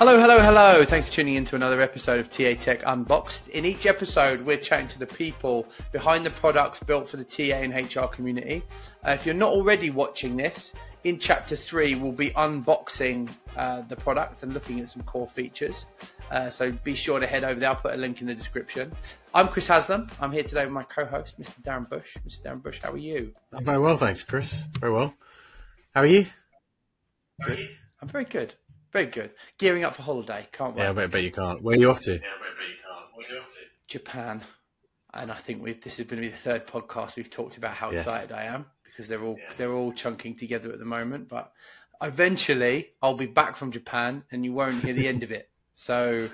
Hello, 0.00 0.18
hello, 0.18 0.38
hello. 0.38 0.82
Thanks 0.86 1.08
for 1.08 1.16
tuning 1.16 1.34
in 1.34 1.44
to 1.44 1.56
another 1.56 1.82
episode 1.82 2.20
of 2.20 2.30
TA 2.30 2.54
Tech 2.54 2.82
Unboxed. 2.86 3.48
In 3.48 3.66
each 3.66 3.84
episode, 3.84 4.46
we're 4.46 4.56
chatting 4.56 4.88
to 4.88 4.98
the 4.98 5.04
people 5.06 5.66
behind 5.92 6.24
the 6.24 6.30
products 6.30 6.78
built 6.78 7.06
for 7.06 7.18
the 7.18 7.24
TA 7.24 7.56
and 7.56 7.74
HR 7.74 8.06
community. 8.06 8.62
Uh, 9.06 9.10
if 9.10 9.26
you're 9.26 9.34
not 9.34 9.50
already 9.50 9.90
watching 9.90 10.38
this, 10.38 10.72
in 11.04 11.18
chapter 11.18 11.54
three, 11.54 11.96
we'll 11.96 12.12
be 12.12 12.30
unboxing 12.30 13.30
uh, 13.58 13.82
the 13.82 13.96
product 13.96 14.42
and 14.42 14.54
looking 14.54 14.80
at 14.80 14.88
some 14.88 15.02
core 15.02 15.28
features. 15.28 15.84
Uh, 16.30 16.48
so 16.48 16.72
be 16.72 16.94
sure 16.94 17.20
to 17.20 17.26
head 17.26 17.44
over 17.44 17.60
there. 17.60 17.68
I'll 17.68 17.76
put 17.76 17.92
a 17.92 17.98
link 17.98 18.22
in 18.22 18.26
the 18.26 18.34
description. 18.34 18.90
I'm 19.34 19.48
Chris 19.48 19.66
Haslam. 19.66 20.06
I'm 20.18 20.32
here 20.32 20.44
today 20.44 20.64
with 20.64 20.72
my 20.72 20.84
co 20.84 21.04
host, 21.04 21.38
Mr. 21.38 21.60
Darren 21.60 21.86
Bush. 21.86 22.16
Mr. 22.26 22.40
Darren 22.40 22.62
Bush, 22.62 22.80
how 22.82 22.92
are 22.92 22.96
you? 22.96 23.34
I'm 23.52 23.66
very 23.66 23.78
well, 23.78 23.98
thanks, 23.98 24.22
Chris. 24.22 24.66
Very 24.80 24.94
well. 24.94 25.12
How 25.94 26.00
are 26.00 26.06
you? 26.06 26.24
Good. 27.44 27.68
I'm 28.00 28.08
very 28.08 28.24
good. 28.24 28.54
Very 28.92 29.06
good. 29.06 29.30
Gearing 29.58 29.84
up 29.84 29.94
for 29.94 30.02
holiday. 30.02 30.48
Can't 30.52 30.74
wait. 30.74 30.82
Yeah, 30.84 30.90
I 30.90 30.92
bet, 30.92 31.10
bet 31.10 31.22
you 31.22 31.30
can't. 31.32 31.62
Where 31.62 31.76
are 31.76 31.78
you 31.78 31.90
off 31.90 32.00
to? 32.00 32.12
Yeah, 32.12 32.16
I 32.18 32.38
bet 32.38 32.68
you 32.68 32.74
can't. 32.82 33.06
What 33.14 33.28
are 33.30 33.32
you 33.34 33.38
off 33.40 33.46
to? 33.46 33.60
Japan. 33.86 34.42
And 35.14 35.30
I 35.32 35.36
think 35.36 35.62
we've, 35.62 35.80
this 35.82 35.98
is 36.00 36.06
going 36.06 36.22
to 36.22 36.28
be 36.28 36.32
the 36.32 36.36
third 36.38 36.66
podcast 36.66 37.16
we've 37.16 37.30
talked 37.30 37.56
about 37.56 37.72
how 37.72 37.90
Yes. 37.90 38.04
excited 38.04 38.32
I 38.32 38.44
am 38.44 38.66
because 38.84 39.08
they're 39.08 39.22
all 39.22 39.36
Yes. 39.38 39.58
they're 39.58 39.72
all 39.72 39.92
chunking 39.92 40.36
together 40.36 40.72
at 40.72 40.78
the 40.78 40.84
moment. 40.84 41.28
But 41.28 41.52
eventually, 42.02 42.90
I'll 43.02 43.16
be 43.16 43.26
back 43.26 43.56
from 43.56 43.72
Japan, 43.72 44.24
and 44.30 44.44
you 44.44 44.52
won't 44.52 44.82
hear 44.82 44.94
the 44.94 45.08
end 45.08 45.22
of 45.22 45.30
it. 45.32 45.48
So 45.74 46.28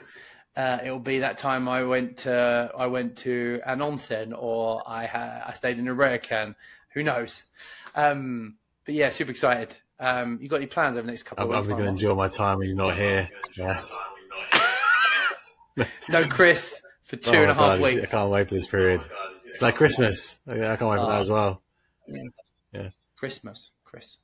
uh, 0.56 0.78
it'll 0.82 0.98
be 0.98 1.20
that 1.20 1.38
time 1.38 1.68
I 1.68 1.84
went 1.84 2.16
to 2.18 2.68
I 2.76 2.86
went 2.88 3.18
to 3.18 3.60
an 3.64 3.78
onsen 3.78 4.32
or 4.36 4.82
I 4.84 5.06
ha- 5.06 5.44
I 5.46 5.52
stayed 5.54 5.78
in 5.78 5.86
a 5.86 5.94
ryokan. 5.94 6.56
Who 6.94 7.04
knows? 7.04 7.44
Um, 7.94 8.56
but 8.84 8.94
yeah, 8.94 9.10
super 9.10 9.30
excited. 9.30 9.72
Um, 9.98 10.38
you 10.42 10.48
got 10.48 10.56
any 10.56 10.66
plans 10.66 10.96
over 10.96 11.06
the 11.06 11.10
next 11.12 11.22
couple 11.24 11.44
I'm, 11.44 11.50
of 11.50 11.56
I'm 11.64 11.70
going 11.70 11.82
to 11.82 11.88
enjoy 11.88 12.14
my 12.14 12.28
time 12.28 12.58
when 12.58 12.68
you're 12.68 12.76
not 12.76 12.96
here. 12.96 13.28
Yeah. 13.56 13.80
No, 16.08 16.26
Chris, 16.28 16.80
for 17.04 17.16
two 17.16 17.30
Oh 17.32 17.42
and 17.42 17.50
a 17.50 17.54
half 17.54 17.56
God, 17.78 17.80
weeks. 17.82 18.02
I 18.02 18.06
can't 18.06 18.30
wait 18.30 18.48
for 18.48 18.54
this 18.54 18.66
period. 18.66 19.02
It's 19.46 19.60
like 19.60 19.74
Christmas. 19.74 20.38
I 20.46 20.54
can't 20.54 20.80
wait 20.82 20.98
for 21.00 21.06
that 21.06 21.18
Oh. 21.18 21.20
as 21.20 21.28
well. 21.28 21.62
Yeah. 22.72 22.88
Christmas, 23.16 23.70
Chris. 23.84 24.16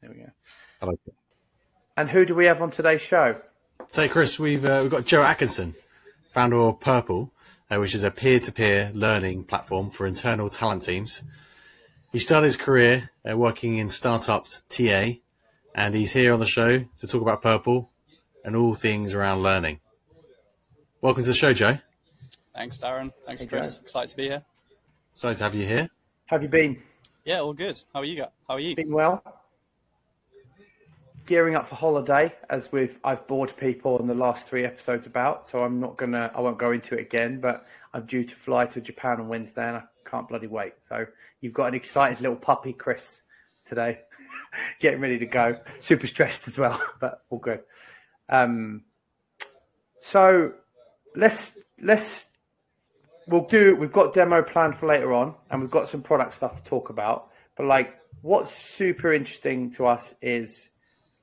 There 0.00 0.10
we 0.10 0.16
go. 0.16 0.30
Like. 0.82 0.98
And 1.96 2.10
who 2.10 2.24
do 2.24 2.34
we 2.34 2.46
have 2.46 2.60
on 2.62 2.70
today's 2.70 3.02
show? 3.02 3.36
So, 3.92 4.08
Chris, 4.08 4.38
we've 4.38 4.64
uh, 4.64 4.80
we've 4.82 4.90
got 4.90 5.04
Joe 5.04 5.22
Atkinson, 5.22 5.74
founder 6.30 6.56
of 6.60 6.80
Purpl, 6.80 7.30
uh, 7.70 7.76
which 7.78 7.94
is 7.94 8.02
a 8.02 8.10
peer-to-peer 8.10 8.90
learning 8.94 9.44
platform 9.44 9.90
for 9.90 10.06
internal 10.06 10.48
talent 10.48 10.82
teams. 10.82 11.22
He 12.12 12.18
started 12.18 12.46
his 12.46 12.56
career 12.56 13.10
uh, 13.30 13.36
working 13.36 13.76
in 13.76 13.90
startups 13.90 14.62
TA, 14.68 15.12
and 15.76 15.94
he's 15.94 16.12
here 16.12 16.32
on 16.32 16.40
the 16.40 16.46
show 16.46 16.84
to 16.98 17.06
talk 17.06 17.22
about 17.22 17.42
Purpl 17.42 17.88
and 18.44 18.56
all 18.56 18.74
things 18.74 19.14
around 19.14 19.42
learning. 19.42 19.78
Welcome 21.02 21.22
to 21.22 21.28
the 21.28 21.34
show, 21.34 21.52
Joe. 21.52 21.78
Thanks, 22.54 22.78
Darren. 22.78 23.12
Thanks, 23.26 23.42
Hey, 23.42 23.48
Chris. 23.48 23.76
Joe. 23.78 23.82
Excited 23.84 24.08
to 24.08 24.16
be 24.16 24.24
here. 24.24 24.42
Excited 25.12 25.38
to 25.38 25.44
have 25.44 25.54
you 25.54 25.66
here. 25.66 25.88
Have 26.26 26.42
you 26.42 26.48
been? 26.48 26.82
Yeah, 27.24 27.40
all 27.40 27.52
good. 27.52 27.78
How 27.92 28.00
are 28.00 28.04
you? 28.04 28.16
go- 28.16 28.32
How 28.48 28.54
are 28.54 28.60
you? 28.60 28.74
Been 28.74 28.90
well? 28.92 29.22
Gearing 31.26 31.56
up 31.56 31.66
for 31.66 31.74
holiday, 31.74 32.32
as 32.48 32.70
we've 32.70 32.98
I've 33.02 33.26
bored 33.26 33.52
people 33.56 33.98
in 33.98 34.06
the 34.06 34.14
last 34.14 34.48
three 34.48 34.64
episodes 34.64 35.06
about, 35.06 35.48
so 35.48 35.62
I'm 35.64 35.80
not 35.80 35.96
gonna 35.96 36.30
I 36.34 36.40
won't 36.40 36.56
go 36.56 36.70
into 36.70 36.94
it 36.96 37.00
again. 37.00 37.40
But 37.40 37.66
I'm 37.92 38.06
due 38.06 38.22
to 38.24 38.34
fly 38.34 38.66
to 38.66 38.80
Japan 38.80 39.20
on 39.20 39.26
Wednesday, 39.28 39.66
and 39.66 39.76
I 39.78 39.82
can't 40.08 40.28
bloody 40.28 40.46
wait. 40.46 40.74
So 40.80 41.04
you've 41.40 41.52
got 41.52 41.66
an 41.66 41.74
excited 41.74 42.20
little 42.20 42.36
puppy, 42.36 42.72
Chris, 42.72 43.22
today, 43.64 44.02
getting 44.80 45.00
ready 45.00 45.18
to 45.18 45.26
go. 45.26 45.58
Super 45.80 46.06
stressed 46.06 46.48
as 46.48 46.58
well, 46.58 46.80
but 47.00 47.22
all 47.30 47.38
good. 47.38 47.60
Um, 48.28 48.82
so 50.00 50.52
let's 51.14 51.58
let's 51.80 52.26
we'll 53.26 53.46
do 53.46 53.74
we've 53.74 53.92
got 53.92 54.14
demo 54.14 54.42
planned 54.42 54.76
for 54.76 54.86
later 54.86 55.12
on 55.12 55.34
and 55.50 55.60
we've 55.60 55.70
got 55.70 55.88
some 55.88 56.02
product 56.02 56.34
stuff 56.34 56.62
to 56.62 56.68
talk 56.68 56.90
about 56.90 57.30
but 57.56 57.66
like 57.66 57.98
what's 58.22 58.52
super 58.52 59.12
interesting 59.12 59.70
to 59.70 59.86
us 59.86 60.14
is 60.22 60.70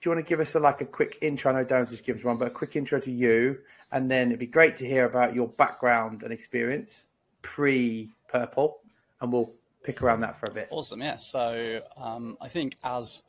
do 0.02 0.10
you 0.10 0.16
want 0.16 0.26
to 0.26 0.30
give 0.30 0.40
us 0.40 0.56
a 0.56 0.60
like 0.60 0.82
a 0.82 0.86
quick 0.86 1.18
intro 1.22 1.52
i 1.54 1.56
know 1.56 1.66
darren's 1.66 1.90
just 1.90 2.06
given 2.06 2.20
us 2.20 2.26
one 2.26 2.38
but 2.38 2.48
a 2.48 2.52
quick 2.52 2.76
intro 2.76 3.00
to 3.00 3.12
you 3.12 3.58
and 3.92 4.10
then 4.10 4.28
it'd 4.28 4.40
be 4.40 4.48
great 4.48 4.76
to 4.76 4.86
hear 4.86 5.06
about 5.06 5.34
your 5.34 5.48
background 5.48 6.24
and 6.24 6.34
experience 6.34 7.06
pre 7.42 8.12
Purpl 8.32 8.74
and 9.22 9.32
we'll 9.32 9.52
pick 9.84 10.02
around 10.02 10.22
that 10.22 10.36
for 10.36 10.48
a 10.48 10.52
bit 10.52 10.68
Awesome. 10.72 11.02
Yeah. 11.02 11.18
So 11.18 11.82
um, 11.98 12.38
I 12.42 12.48
think 12.48 12.76
as 12.84 13.24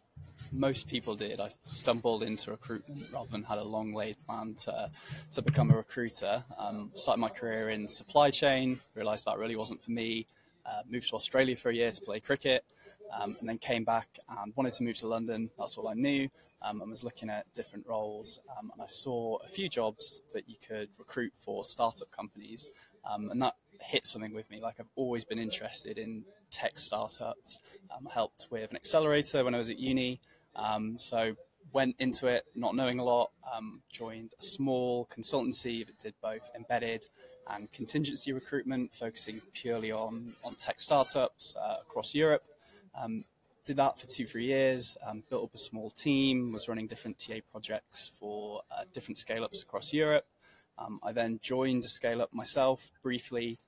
most 0.53 0.89
people 0.89 1.15
did, 1.15 1.41
I 1.41 1.51
stumbled 1.65 2.23
into 2.23 2.51
recruitment 2.51 3.01
rather 3.13 3.29
than 3.31 3.43
had 3.43 3.59
a 3.59 3.65
long 3.65 3.93
laid 3.93 4.17
plan 4.27 4.55
to 4.65 4.91
to 5.33 5.43
become 5.43 5.71
a 5.71 5.77
recruiter. 5.77 6.45
Um, 6.59 6.93
started 6.95 7.21
my 7.21 7.29
career 7.29 7.71
in 7.71 7.89
supply 7.89 8.31
chain. 8.31 8.79
Realised 8.95 9.25
that 9.27 9.39
really 9.39 9.57
wasn't 9.57 9.83
for 9.83 9.91
me. 9.91 10.27
Uh, 10.65 10.83
moved 10.89 11.09
to 11.11 11.17
Australia 11.17 11.57
for 11.57 11.71
a 11.71 11.75
year 11.75 11.91
to 11.91 12.01
play 12.01 12.21
cricket, 12.21 12.65
um, 13.13 13.37
and 13.41 13.49
then 13.49 13.59
came 13.59 13.85
back 13.85 14.09
and 14.39 14.53
wanted 14.57 14.73
to 14.75 14.83
move 14.83 14.97
to 14.99 15.07
London. 15.07 15.51
That's 15.59 15.77
all 15.77 15.89
I 15.89 15.95
knew. 15.95 16.29
Um, 16.63 16.81
and 16.81 16.89
was 16.89 17.05
looking 17.05 17.29
at 17.29 17.53
different 17.53 17.87
roles, 17.87 18.41
um, 18.57 18.73
and 18.73 18.81
I 18.81 18.87
saw 18.87 19.37
a 19.45 19.47
few 19.47 19.69
jobs 19.69 20.23
that 20.33 20.49
you 20.49 20.57
could 20.67 20.89
recruit 20.99 21.35
for 21.39 21.63
startup 21.63 22.11
companies, 22.11 22.71
um, 23.05 23.31
and 23.31 23.43
that 23.43 23.55
hit 23.81 24.07
something 24.07 24.35
with 24.35 24.51
me. 24.51 24.61
Like 24.61 24.77
I've 24.79 24.91
always 24.97 25.25
been 25.25 25.39
interested 25.39 25.99
in 25.99 26.25
tech 26.51 26.79
startups. 26.79 27.61
Um, 27.95 28.07
helped 28.07 28.49
with 28.51 28.71
an 28.71 28.77
accelerator 28.77 29.45
when 29.45 29.55
I 29.55 29.59
was 29.59 29.71
at 29.71 29.79
uni, 29.79 30.21
um, 30.57 30.99
so 30.99 31.37
went 31.73 31.97
into 31.99 32.27
it 32.27 32.45
not 32.55 32.75
knowing 32.75 32.99
a 32.99 33.05
lot. 33.05 33.31
Um, 33.55 33.83
joined 33.93 34.33
a 34.39 34.43
small 34.43 35.07
consultancy 35.07 35.87
that 35.87 35.99
did 36.01 36.15
both 36.23 36.51
embedded 36.57 37.07
and 37.51 37.71
contingency 37.73 38.33
recruitment, 38.33 38.95
focusing 38.95 39.41
purely 39.53 39.93
on 39.93 40.33
on 40.45 40.55
tech 40.55 40.81
startups 40.81 41.55
uh, 41.57 41.77
across 41.83 42.15
Europe. 42.15 42.45
Um, 43.01 43.23
did 43.65 43.77
that 43.77 43.99
for 43.99 44.07
two, 44.07 44.27
three 44.27 44.45
years, 44.45 44.97
um, 45.07 45.23
built 45.31 45.45
up 45.45 45.55
a 45.55 45.59
small 45.59 45.91
team, 45.91 46.53
was 46.53 46.69
running 46.69 46.87
different 46.87 47.19
TA 47.19 47.37
projects 47.51 48.13
for 48.19 48.61
uh, 48.71 48.85
different 48.93 49.17
scale 49.17 49.43
ups 49.43 49.63
across 49.63 49.93
Europe. 49.93 50.27
Um, 50.79 51.01
I 51.03 51.13
then 51.13 51.39
joined 51.43 51.85
a 51.85 51.89
scale 51.89 52.21
up 52.21 52.35
myself 52.35 52.91
briefly, 53.03 53.59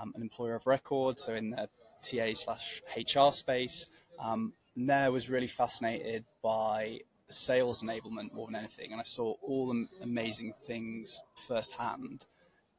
um, 0.00 0.12
an 0.14 0.22
employer 0.22 0.54
of 0.54 0.66
record, 0.66 1.18
so 1.18 1.34
in 1.34 1.50
the 1.50 1.68
TA 2.02 2.34
slash 2.34 2.82
HR 2.96 3.32
space. 3.32 3.88
Um, 4.18 4.52
and 4.76 4.88
there 4.88 5.10
was 5.10 5.30
really 5.30 5.46
fascinated 5.46 6.24
by 6.42 7.00
sales 7.28 7.82
enablement 7.82 8.32
more 8.32 8.46
than 8.46 8.56
anything. 8.56 8.92
And 8.92 9.00
I 9.00 9.04
saw 9.04 9.34
all 9.42 9.68
the 9.68 9.86
amazing 10.02 10.54
things 10.62 11.20
firsthand 11.34 12.26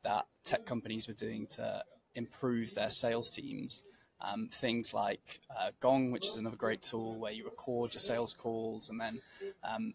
that 0.03 0.25
tech 0.43 0.65
companies 0.65 1.07
were 1.07 1.13
doing 1.13 1.47
to 1.47 1.83
improve 2.15 2.73
their 2.73 2.89
sales 2.89 3.31
teams. 3.31 3.83
Um, 4.19 4.49
things 4.51 4.95
like 4.95 5.41
uh, 5.55 5.69
Gong, 5.79 6.11
which 6.11 6.25
is 6.25 6.37
another 6.37 6.55
great 6.55 6.81
tool 6.81 7.19
where 7.19 7.31
you 7.31 7.45
record 7.45 7.93
your 7.93 8.01
sales 8.01 8.33
calls 8.33 8.89
and 8.89 8.99
then 8.99 9.21
um, 9.63 9.93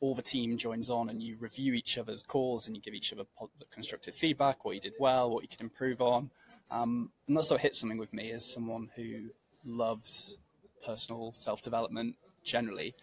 all 0.00 0.14
the 0.14 0.20
team 0.20 0.58
joins 0.58 0.90
on 0.90 1.08
and 1.08 1.22
you 1.22 1.36
review 1.40 1.72
each 1.72 1.96
other's 1.96 2.22
calls 2.22 2.66
and 2.66 2.76
you 2.76 2.82
give 2.82 2.92
each 2.92 3.14
other 3.14 3.24
constructive 3.70 4.14
feedback, 4.14 4.64
what 4.64 4.74
you 4.74 4.80
did 4.80 4.92
well, 4.98 5.30
what 5.30 5.42
you 5.42 5.48
could 5.48 5.60
improve 5.60 6.02
on. 6.02 6.30
Um, 6.72 7.10
and 7.28 7.36
that 7.36 7.44
sort 7.44 7.58
of 7.58 7.62
hit 7.62 7.76
something 7.76 7.98
with 7.98 8.12
me 8.12 8.32
as 8.32 8.44
someone 8.44 8.90
who 8.96 9.30
loves 9.64 10.38
personal 10.84 11.32
self 11.34 11.62
development 11.62 12.16
generally 12.42 12.94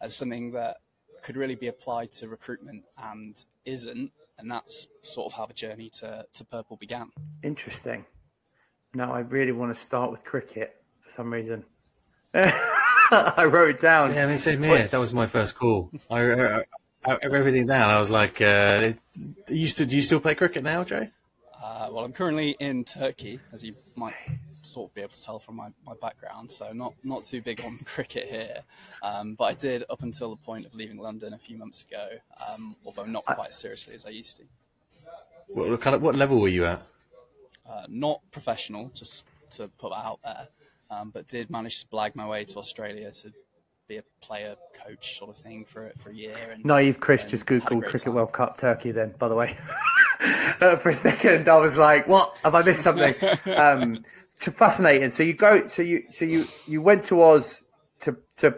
as 0.00 0.14
something 0.14 0.52
that 0.52 0.78
could 1.22 1.36
really 1.36 1.54
be 1.54 1.68
applied 1.68 2.10
to 2.12 2.28
recruitment 2.28 2.84
and 2.98 3.44
isn't. 3.64 4.10
And 4.38 4.50
that's 4.50 4.88
sort 5.02 5.32
of 5.32 5.38
how 5.38 5.46
the 5.46 5.54
journey 5.54 5.88
to, 6.00 6.26
to 6.34 6.44
Purpl 6.44 6.78
began. 6.78 7.10
interesting 7.42 8.04
now 8.94 9.12
i 9.12 9.20
really 9.20 9.52
want 9.52 9.74
to 9.74 9.80
start 9.80 10.10
with 10.10 10.24
cricket 10.24 10.82
for 11.00 11.10
some 11.10 11.32
reason 11.32 11.64
i 12.34 13.44
wrote 13.48 13.70
it 13.70 13.80
down 13.80 14.12
Yeah, 14.12 14.24
I 14.24 14.26
mean, 14.26 14.38
same 14.38 14.62
here. 14.62 14.86
That 14.88 14.98
was 15.00 15.12
my 15.12 15.26
first 15.26 15.54
call. 15.54 15.90
I, 16.10 16.20
I, 16.20 16.62
I 17.04 17.10
wrote 17.10 17.34
everything 17.34 17.66
down. 17.66 17.90
I 17.90 17.98
was 17.98 18.08
like, 18.10 18.40
uh, 18.40 18.92
do 19.46 19.54
you 19.54 19.66
still, 19.66 19.86
do 19.86 19.96
you 19.96 20.02
still 20.02 20.20
play 20.20 20.34
cricket 20.34 20.62
now, 20.62 20.82
Joe? 20.84 21.08
Uh, 21.62 21.88
well, 21.92 22.04
I'm 22.04 22.12
currently 22.12 22.56
in 22.58 22.84
Turkey, 22.84 23.38
as 23.52 23.62
you 23.62 23.74
might 23.94 24.14
sort 24.62 24.90
of 24.90 24.94
be 24.94 25.00
able 25.00 25.12
to 25.12 25.24
tell 25.24 25.38
from 25.38 25.56
my, 25.56 25.68
my 25.86 25.94
background, 26.00 26.50
so 26.50 26.72
not, 26.72 26.92
not 27.04 27.22
too 27.22 27.40
big 27.40 27.60
on 27.64 27.78
cricket 27.84 28.28
here. 28.28 28.62
Um, 29.02 29.34
but 29.34 29.44
I 29.44 29.54
did 29.54 29.84
up 29.88 30.02
until 30.02 30.30
the 30.30 30.36
point 30.36 30.66
of 30.66 30.74
leaving 30.74 30.98
London 30.98 31.34
a 31.34 31.38
few 31.38 31.56
months 31.56 31.84
ago, 31.84 32.08
um, 32.50 32.74
although 32.84 33.04
not 33.04 33.24
quite 33.24 33.50
as 33.50 33.56
seriously 33.56 33.94
as 33.94 34.04
I 34.04 34.10
used 34.10 34.38
to. 34.38 34.42
What, 35.48 35.70
what 35.70 35.80
kind 35.80 35.94
of 35.94 36.02
what 36.02 36.16
level 36.16 36.40
were 36.40 36.48
you 36.48 36.64
at? 36.64 36.82
Uh, 37.68 37.84
not 37.88 38.20
professional, 38.32 38.90
just 38.92 39.24
to 39.52 39.68
put 39.78 39.90
that 39.90 40.04
out 40.04 40.18
there, 40.24 40.48
um, 40.90 41.10
but 41.10 41.28
did 41.28 41.48
manage 41.48 41.84
to 41.84 41.86
blag 41.86 42.16
my 42.16 42.26
way 42.26 42.44
to 42.44 42.58
Australia 42.58 43.10
to 43.12 43.32
be 43.86 43.98
a 43.98 44.04
player 44.20 44.56
coach 44.84 45.18
sort 45.18 45.30
of 45.30 45.36
thing 45.36 45.64
for 45.64 45.92
for 45.98 46.10
a 46.10 46.14
year. 46.14 46.32
And, 46.50 46.64
Naive 46.64 46.98
Chris 46.98 47.22
and 47.22 47.30
just 47.30 47.46
googled 47.46 47.82
Cricket 47.82 48.04
time. 48.04 48.14
World 48.14 48.32
Cup 48.32 48.56
Turkey. 48.56 48.90
Then, 48.90 49.14
by 49.18 49.28
the 49.28 49.34
way, 49.34 49.56
Uh, 50.60 50.76
for 50.76 50.90
a 50.90 50.94
second 50.94 51.48
I 51.48 51.58
was 51.58 51.76
like, 51.76 52.06
"What? 52.06 52.36
Have 52.44 52.54
I 52.54 52.62
missed 52.62 52.82
something?" 52.82 53.14
um, 53.56 54.04
to 54.40 54.50
fascinating. 54.50 55.10
So 55.10 55.22
you 55.22 55.34
go. 55.34 55.66
So 55.66 55.82
you. 55.82 56.04
So 56.10 56.24
you. 56.24 56.46
You 56.66 56.82
went 56.82 57.04
to 57.06 57.22
Oz 57.22 57.62
to 58.00 58.16
to 58.36 58.54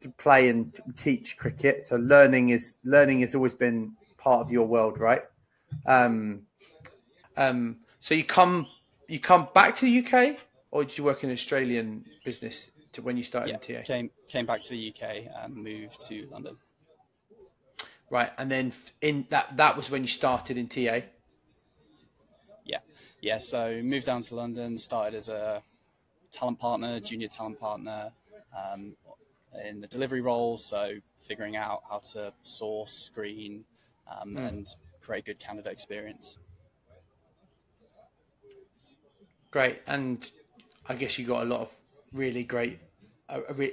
to 0.00 0.08
play 0.10 0.48
and 0.48 0.78
teach 0.96 1.36
cricket. 1.36 1.84
So 1.84 1.96
learning 1.96 2.50
is 2.50 2.78
learning 2.84 3.20
has 3.20 3.34
always 3.34 3.54
been 3.54 3.92
part 4.16 4.40
of 4.40 4.50
your 4.50 4.66
world, 4.66 4.98
right? 4.98 5.22
Um, 5.86 6.42
um, 7.36 7.78
so 8.00 8.14
you 8.14 8.24
come 8.24 8.66
you 9.08 9.20
come 9.20 9.48
back 9.54 9.76
to 9.76 9.84
the 9.84 10.04
UK, 10.04 10.36
or 10.70 10.84
did 10.84 10.98
you 10.98 11.04
work 11.04 11.24
in 11.24 11.30
Australian 11.30 12.04
business 12.24 12.70
to 12.92 13.02
when 13.02 13.16
you 13.16 13.22
started 13.22 13.58
yeah, 13.68 13.80
TA? 13.80 13.84
Came 13.84 14.10
came 14.28 14.46
back 14.46 14.62
to 14.62 14.70
the 14.70 14.94
UK 14.94 15.26
and 15.42 15.56
moved 15.56 16.06
to 16.08 16.28
London. 16.30 16.56
Right, 18.10 18.30
and 18.38 18.50
then 18.50 18.72
in 19.02 19.26
that 19.28 19.56
that 19.58 19.76
was 19.76 19.90
when 19.90 20.02
you 20.02 20.08
started 20.08 20.56
in 20.56 20.68
TA. 20.68 21.00
Yeah, 22.64 22.78
yeah. 23.20 23.38
So 23.38 23.82
moved 23.82 24.06
down 24.06 24.22
to 24.22 24.34
London, 24.34 24.78
started 24.78 25.14
as 25.14 25.28
a 25.28 25.62
talent 26.30 26.58
partner, 26.58 27.00
junior 27.00 27.28
talent 27.28 27.60
partner, 27.60 28.10
um, 28.56 28.96
in 29.62 29.80
the 29.80 29.86
delivery 29.86 30.22
role. 30.22 30.56
So 30.56 30.92
figuring 31.18 31.56
out 31.56 31.82
how 31.88 31.98
to 32.12 32.32
source, 32.42 32.92
screen, 32.92 33.64
um, 34.10 34.34
mm. 34.34 34.48
and 34.48 34.66
create 35.00 35.26
good 35.26 35.38
candidate 35.38 35.72
experience. 35.72 36.38
Great, 39.50 39.80
and 39.86 40.30
I 40.86 40.94
guess 40.94 41.18
you 41.18 41.26
got 41.26 41.42
a 41.42 41.46
lot 41.46 41.60
of 41.60 41.74
really 42.12 42.44
great. 42.44 42.78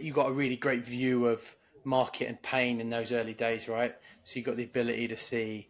you 0.02 0.12
got 0.12 0.30
a 0.30 0.34
really 0.34 0.58
great 0.58 0.86
view 0.86 1.28
of 1.28 1.56
market 1.86 2.28
and 2.28 2.42
pain 2.42 2.82
in 2.82 2.90
those 2.90 3.12
early 3.12 3.34
days, 3.34 3.70
right? 3.70 3.96
So 4.24 4.40
you 4.40 4.46
got 4.46 4.58
the 4.58 4.64
ability 4.64 5.08
to 5.10 5.18
see 5.18 5.70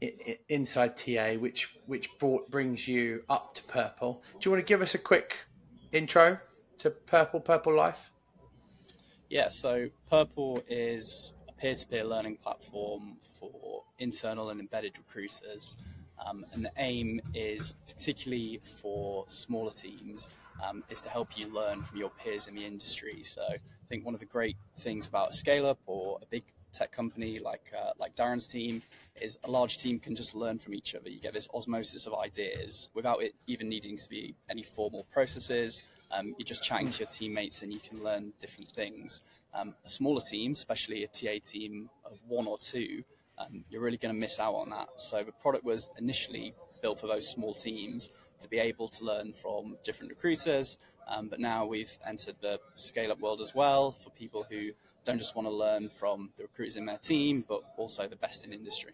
it, 0.00 0.16
it, 0.24 0.40
inside 0.48 0.96
TA, 0.96 1.34
which 1.34 1.76
which 1.86 2.16
brought 2.18 2.50
brings 2.50 2.86
you 2.86 3.22
up 3.28 3.54
to 3.54 3.62
Purpl. 3.64 4.20
Do 4.32 4.38
you 4.42 4.50
want 4.50 4.66
to 4.66 4.68
give 4.68 4.82
us 4.82 4.94
a 4.94 4.98
quick 4.98 5.38
intro 5.92 6.38
to 6.78 6.90
Purpl 6.90 7.44
Purpl 7.44 7.76
Life? 7.76 8.10
Yeah, 9.28 9.48
so 9.48 9.88
Purpl 10.10 10.62
is 10.68 11.32
a 11.48 11.52
peer-to-peer 11.52 12.04
learning 12.04 12.36
platform 12.36 13.16
for 13.40 13.82
internal 13.98 14.50
and 14.50 14.60
embedded 14.60 14.96
recruiters, 14.98 15.76
um, 16.24 16.46
and 16.52 16.64
the 16.64 16.70
aim 16.76 17.20
is 17.34 17.74
particularly 17.88 18.60
for 18.80 19.24
smaller 19.26 19.70
teams 19.70 20.30
um, 20.64 20.84
is 20.90 21.00
to 21.00 21.08
help 21.08 21.36
you 21.36 21.52
learn 21.52 21.82
from 21.82 21.98
your 21.98 22.10
peers 22.10 22.46
in 22.46 22.54
the 22.54 22.64
industry. 22.64 23.22
So 23.22 23.42
I 23.86 23.88
think 23.88 24.04
one 24.04 24.14
of 24.14 24.20
the 24.20 24.26
great 24.26 24.56
things 24.78 25.06
about 25.06 25.30
a 25.30 25.32
scale 25.32 25.64
up 25.64 25.78
or 25.86 26.18
a 26.20 26.26
big 26.26 26.42
tech 26.72 26.90
company 26.90 27.38
like 27.38 27.72
uh, 27.72 27.92
like 28.00 28.16
Darren's 28.16 28.48
team 28.48 28.82
is 29.20 29.38
a 29.44 29.50
large 29.50 29.78
team 29.78 30.00
can 30.00 30.16
just 30.16 30.34
learn 30.34 30.58
from 30.58 30.74
each 30.74 30.96
other. 30.96 31.08
You 31.08 31.20
get 31.20 31.32
this 31.32 31.46
osmosis 31.54 32.04
of 32.06 32.14
ideas 32.14 32.88
without 32.94 33.22
it 33.22 33.34
even 33.46 33.68
needing 33.68 33.96
to 33.96 34.08
be 34.08 34.34
any 34.50 34.64
formal 34.64 35.06
processes. 35.12 35.84
Um, 36.10 36.34
you're 36.36 36.46
just 36.46 36.64
chatting 36.64 36.88
to 36.90 36.98
your 36.98 37.08
teammates 37.08 37.62
and 37.62 37.72
you 37.72 37.78
can 37.78 38.02
learn 38.02 38.32
different 38.40 38.68
things. 38.70 39.22
Um, 39.54 39.72
a 39.84 39.88
smaller 39.88 40.20
team, 40.20 40.52
especially 40.52 41.04
a 41.04 41.06
TA 41.06 41.38
team 41.44 41.88
of 42.04 42.18
one 42.26 42.48
or 42.48 42.58
two, 42.58 43.04
um, 43.38 43.64
you're 43.70 43.82
really 43.82 43.98
going 43.98 44.12
to 44.12 44.20
miss 44.20 44.40
out 44.40 44.54
on 44.54 44.70
that. 44.70 44.88
So 44.96 45.22
the 45.22 45.32
product 45.32 45.64
was 45.64 45.88
initially 45.96 46.54
built 46.82 46.98
for 46.98 47.06
those 47.06 47.28
small 47.28 47.54
teams 47.54 48.10
to 48.40 48.48
be 48.48 48.58
able 48.58 48.88
to 48.88 49.04
learn 49.04 49.32
from 49.32 49.76
different 49.84 50.10
recruiters. 50.10 50.76
Um, 51.08 51.28
but 51.28 51.38
now 51.40 51.66
we've 51.66 51.96
entered 52.06 52.36
the 52.40 52.58
scale 52.74 53.12
up 53.12 53.20
world 53.20 53.40
as 53.40 53.54
well 53.54 53.92
for 53.92 54.10
people 54.10 54.44
who 54.48 54.70
don't 55.04 55.18
just 55.18 55.36
want 55.36 55.46
to 55.46 55.54
learn 55.54 55.88
from 55.88 56.30
the 56.36 56.42
recruiters 56.42 56.76
in 56.76 56.84
their 56.84 56.98
team, 56.98 57.44
but 57.48 57.62
also 57.76 58.08
the 58.08 58.16
best 58.16 58.44
in 58.44 58.52
industry. 58.52 58.92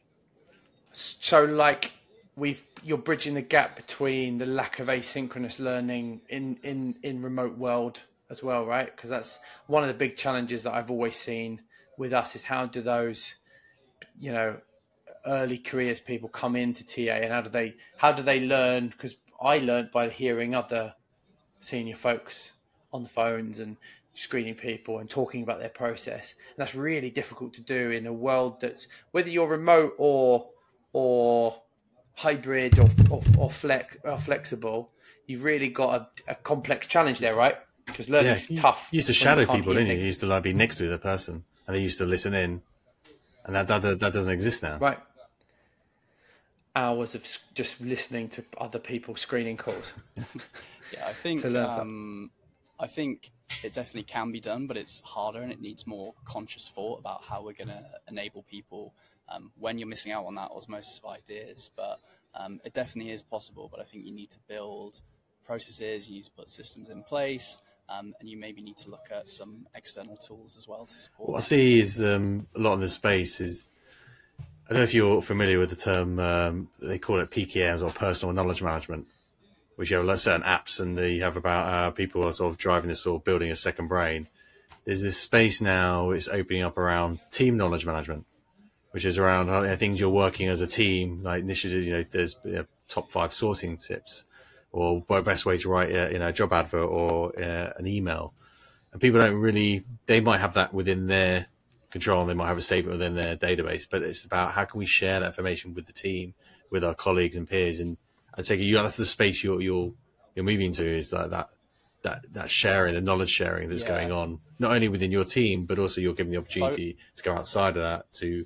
So, 0.92 1.44
like, 1.44 1.92
we've 2.36 2.62
you're 2.82 2.98
bridging 2.98 3.34
the 3.34 3.42
gap 3.42 3.76
between 3.76 4.38
the 4.38 4.46
lack 4.46 4.78
of 4.78 4.88
asynchronous 4.88 5.58
learning 5.58 6.20
in 6.28 6.58
in 6.62 6.96
in 7.02 7.22
remote 7.22 7.56
world 7.56 8.00
as 8.30 8.42
well, 8.42 8.66
right? 8.66 8.94
Because 8.94 9.10
that's 9.10 9.38
one 9.66 9.82
of 9.82 9.88
the 9.88 9.94
big 9.94 10.16
challenges 10.16 10.62
that 10.64 10.74
I've 10.74 10.90
always 10.90 11.16
seen 11.16 11.60
with 11.98 12.12
us 12.12 12.34
is 12.34 12.42
how 12.42 12.66
do 12.66 12.80
those, 12.80 13.34
you 14.18 14.32
know, 14.32 14.56
early 15.26 15.58
careers 15.58 16.00
people 16.00 16.28
come 16.28 16.56
into 16.56 16.84
TA 16.84 17.12
and 17.12 17.32
how 17.32 17.40
do 17.40 17.50
they 17.50 17.74
how 17.96 18.12
do 18.12 18.22
they 18.22 18.40
learn? 18.40 18.88
Because 18.88 19.16
I 19.40 19.58
learned 19.58 19.90
by 19.92 20.08
hearing 20.08 20.54
other 20.54 20.94
senior 21.62 21.96
folks 21.96 22.52
on 22.92 23.02
the 23.02 23.08
phones 23.08 23.58
and 23.58 23.76
screening 24.14 24.54
people 24.54 24.98
and 24.98 25.08
talking 25.08 25.42
about 25.42 25.58
their 25.58 25.70
process. 25.70 26.34
And 26.50 26.58
that's 26.58 26.74
really 26.74 27.10
difficult 27.10 27.54
to 27.54 27.60
do 27.62 27.90
in 27.92 28.06
a 28.06 28.12
world 28.12 28.60
that's 28.60 28.86
whether 29.12 29.30
you're 29.30 29.48
remote 29.48 29.94
or 29.96 30.48
or 30.92 31.56
hybrid 32.14 32.78
or 32.78 32.90
or, 33.10 33.22
or 33.38 33.50
flex 33.50 33.96
or 34.04 34.18
flexible. 34.18 34.90
You've 35.26 35.44
really 35.44 35.68
got 35.68 36.12
a, 36.26 36.32
a 36.32 36.34
complex 36.34 36.86
challenge 36.86 37.20
there, 37.20 37.34
right? 37.34 37.56
Because 37.86 38.08
learning 38.08 38.26
yeah, 38.26 38.34
is 38.34 38.60
tough. 38.60 38.88
You 38.90 38.98
used 38.98 39.06
to 39.06 39.12
shadow 39.12 39.46
people, 39.46 39.72
didn't 39.72 39.88
you? 39.88 39.94
You 39.94 40.04
used 40.04 40.20
to 40.20 40.26
like 40.26 40.42
be 40.42 40.52
next 40.52 40.76
to 40.78 40.88
the 40.88 40.98
person, 40.98 41.44
and 41.66 41.76
they 41.76 41.80
used 41.80 41.98
to 41.98 42.06
listen 42.06 42.34
in, 42.34 42.62
and 43.44 43.54
that 43.54 43.66
that, 43.68 44.00
that 44.00 44.12
doesn't 44.12 44.32
exist 44.32 44.62
now. 44.62 44.78
Right 44.78 44.98
hours 46.74 47.14
of 47.14 47.26
just 47.54 47.80
listening 47.80 48.28
to 48.30 48.44
other 48.58 48.78
people 48.78 49.16
screening 49.16 49.56
calls. 49.56 50.02
yeah, 50.92 51.06
I 51.06 51.12
think 51.12 51.44
um, 51.44 52.30
I 52.80 52.86
think 52.86 53.30
it 53.62 53.74
definitely 53.74 54.04
can 54.04 54.32
be 54.32 54.40
done, 54.40 54.66
but 54.66 54.76
it's 54.76 55.00
harder 55.00 55.40
and 55.40 55.52
it 55.52 55.60
needs 55.60 55.86
more 55.86 56.14
conscious 56.24 56.68
thought 56.68 56.98
about 56.98 57.22
how 57.22 57.42
we're 57.42 57.52
going 57.52 57.68
to 57.68 57.84
enable 58.08 58.42
people 58.44 58.94
um, 59.28 59.52
when 59.58 59.78
you're 59.78 59.88
missing 59.88 60.12
out 60.12 60.24
on 60.24 60.34
that 60.34 60.50
osmosis 60.50 61.00
of 61.02 61.10
ideas. 61.10 61.70
But 61.76 62.00
um, 62.34 62.60
it 62.64 62.72
definitely 62.72 63.12
is 63.12 63.22
possible. 63.22 63.68
But 63.70 63.80
I 63.80 63.84
think 63.84 64.04
you 64.04 64.12
need 64.12 64.30
to 64.30 64.38
build 64.48 65.00
processes, 65.44 66.08
you 66.08 66.16
need 66.16 66.24
to 66.24 66.32
put 66.32 66.48
systems 66.48 66.90
in 66.90 67.02
place. 67.02 67.60
Um, 67.88 68.14
and 68.20 68.28
you 68.28 68.38
maybe 68.38 68.62
need 68.62 68.78
to 68.78 68.90
look 68.90 69.08
at 69.10 69.28
some 69.28 69.66
external 69.74 70.16
tools 70.16 70.56
as 70.56 70.66
well 70.66 70.86
to 70.86 70.94
support. 70.94 71.28
What 71.30 71.38
I 71.38 71.40
see 71.40 71.80
is 71.80 72.02
um, 72.02 72.46
a 72.54 72.58
lot 72.58 72.74
in 72.74 72.80
the 72.80 72.88
space 72.88 73.40
is 73.40 73.68
I 74.72 74.74
don't 74.76 74.80
know 74.80 74.84
if 74.84 74.94
you're 74.94 75.20
familiar 75.20 75.58
with 75.58 75.68
the 75.68 75.76
term, 75.76 76.18
um, 76.18 76.68
they 76.80 76.98
call 76.98 77.20
it 77.20 77.30
PKMs 77.30 77.82
or 77.82 77.90
personal 77.90 78.34
knowledge 78.34 78.62
management, 78.62 79.06
which 79.76 79.90
you 79.90 79.98
have 79.98 80.06
like 80.06 80.16
certain 80.16 80.46
apps 80.46 80.80
and 80.80 80.96
you 80.96 81.22
have 81.22 81.36
about 81.36 81.68
uh, 81.68 81.90
people 81.90 82.26
are 82.26 82.32
sort 82.32 82.52
of 82.52 82.56
driving 82.56 82.88
this 82.88 83.04
or 83.04 83.20
building 83.20 83.50
a 83.50 83.54
second 83.54 83.88
brain. 83.88 84.28
There's 84.86 85.02
this 85.02 85.18
space 85.18 85.60
now, 85.60 86.08
it's 86.08 86.26
opening 86.26 86.62
up 86.62 86.78
around 86.78 87.18
team 87.30 87.58
knowledge 87.58 87.84
management, 87.84 88.24
which 88.92 89.04
is 89.04 89.18
around 89.18 89.50
uh, 89.50 89.76
things 89.76 90.00
you're 90.00 90.08
working 90.08 90.48
as 90.48 90.62
a 90.62 90.66
team, 90.66 91.22
like 91.22 91.42
initiative, 91.42 91.84
you 91.84 91.92
know, 91.92 92.02
there's 92.04 92.36
you 92.42 92.52
know, 92.52 92.66
top 92.88 93.12
five 93.12 93.32
sourcing 93.32 93.78
tips 93.78 94.24
or 94.70 95.02
best 95.02 95.44
way 95.44 95.58
to 95.58 95.68
write 95.68 95.90
a, 95.90 96.12
you 96.12 96.18
know, 96.18 96.28
a 96.28 96.32
job 96.32 96.50
advert 96.50 96.88
or 96.88 97.38
uh, 97.38 97.74
an 97.76 97.86
email. 97.86 98.32
And 98.90 99.02
people 99.02 99.20
don't 99.20 99.36
really, 99.36 99.84
they 100.06 100.22
might 100.22 100.40
have 100.40 100.54
that 100.54 100.72
within 100.72 101.08
their 101.08 101.48
control 101.92 102.22
and 102.22 102.30
they 102.30 102.34
might 102.34 102.48
have 102.48 102.56
a 102.56 102.62
statement 102.62 102.98
within 102.98 103.14
their 103.14 103.36
database, 103.36 103.86
but 103.88 104.02
it's 104.02 104.24
about 104.24 104.52
how 104.52 104.64
can 104.64 104.78
we 104.78 104.86
share 104.86 105.20
that 105.20 105.26
information 105.26 105.74
with 105.74 105.86
the 105.86 105.92
team, 105.92 106.34
with 106.70 106.82
our 106.82 106.94
colleagues 106.94 107.36
and 107.36 107.48
peers. 107.48 107.78
And 107.78 107.98
I 108.34 108.42
take 108.42 108.58
it 108.58 108.64
you 108.64 108.76
that's 108.76 108.96
the 108.96 109.04
space 109.04 109.44
you're 109.44 109.60
you're 109.60 109.92
you're 110.34 110.44
moving 110.44 110.72
to 110.72 110.84
is 110.84 111.10
that 111.10 111.30
that 111.30 111.50
that, 112.02 112.32
that 112.32 112.50
sharing, 112.50 112.94
the 112.94 113.00
knowledge 113.00 113.30
sharing 113.30 113.68
that's 113.68 113.82
yeah. 113.82 113.88
going 113.88 114.10
on, 114.10 114.40
not 114.58 114.72
only 114.72 114.88
within 114.88 115.12
your 115.12 115.22
team, 115.22 115.66
but 115.66 115.78
also 115.78 116.00
you're 116.00 116.14
given 116.14 116.32
the 116.32 116.38
opportunity 116.38 116.96
so, 117.14 117.22
to 117.22 117.22
go 117.22 117.34
outside 117.36 117.76
of 117.76 117.82
that 117.82 118.12
to 118.14 118.44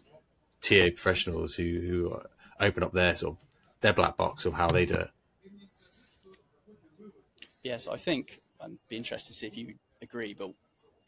TA 0.61 0.91
professionals 0.95 1.55
who 1.55 1.81
who 1.81 2.21
open 2.61 2.83
up 2.83 2.93
their 2.93 3.15
sort 3.15 3.37
of 3.37 3.41
their 3.81 3.93
black 3.93 4.17
box 4.17 4.45
of 4.45 4.55
how 4.55 4.71
they 4.71 4.85
do 4.85 4.95
it. 4.95 5.11
Yes, 7.62 7.88
I 7.88 7.97
think 7.97 8.41
I'd 8.61 8.76
be 8.88 8.97
interested 8.97 9.29
to 9.29 9.35
see 9.35 9.47
if 9.47 9.57
you 9.57 9.75
agree, 10.03 10.35
but 10.35 10.50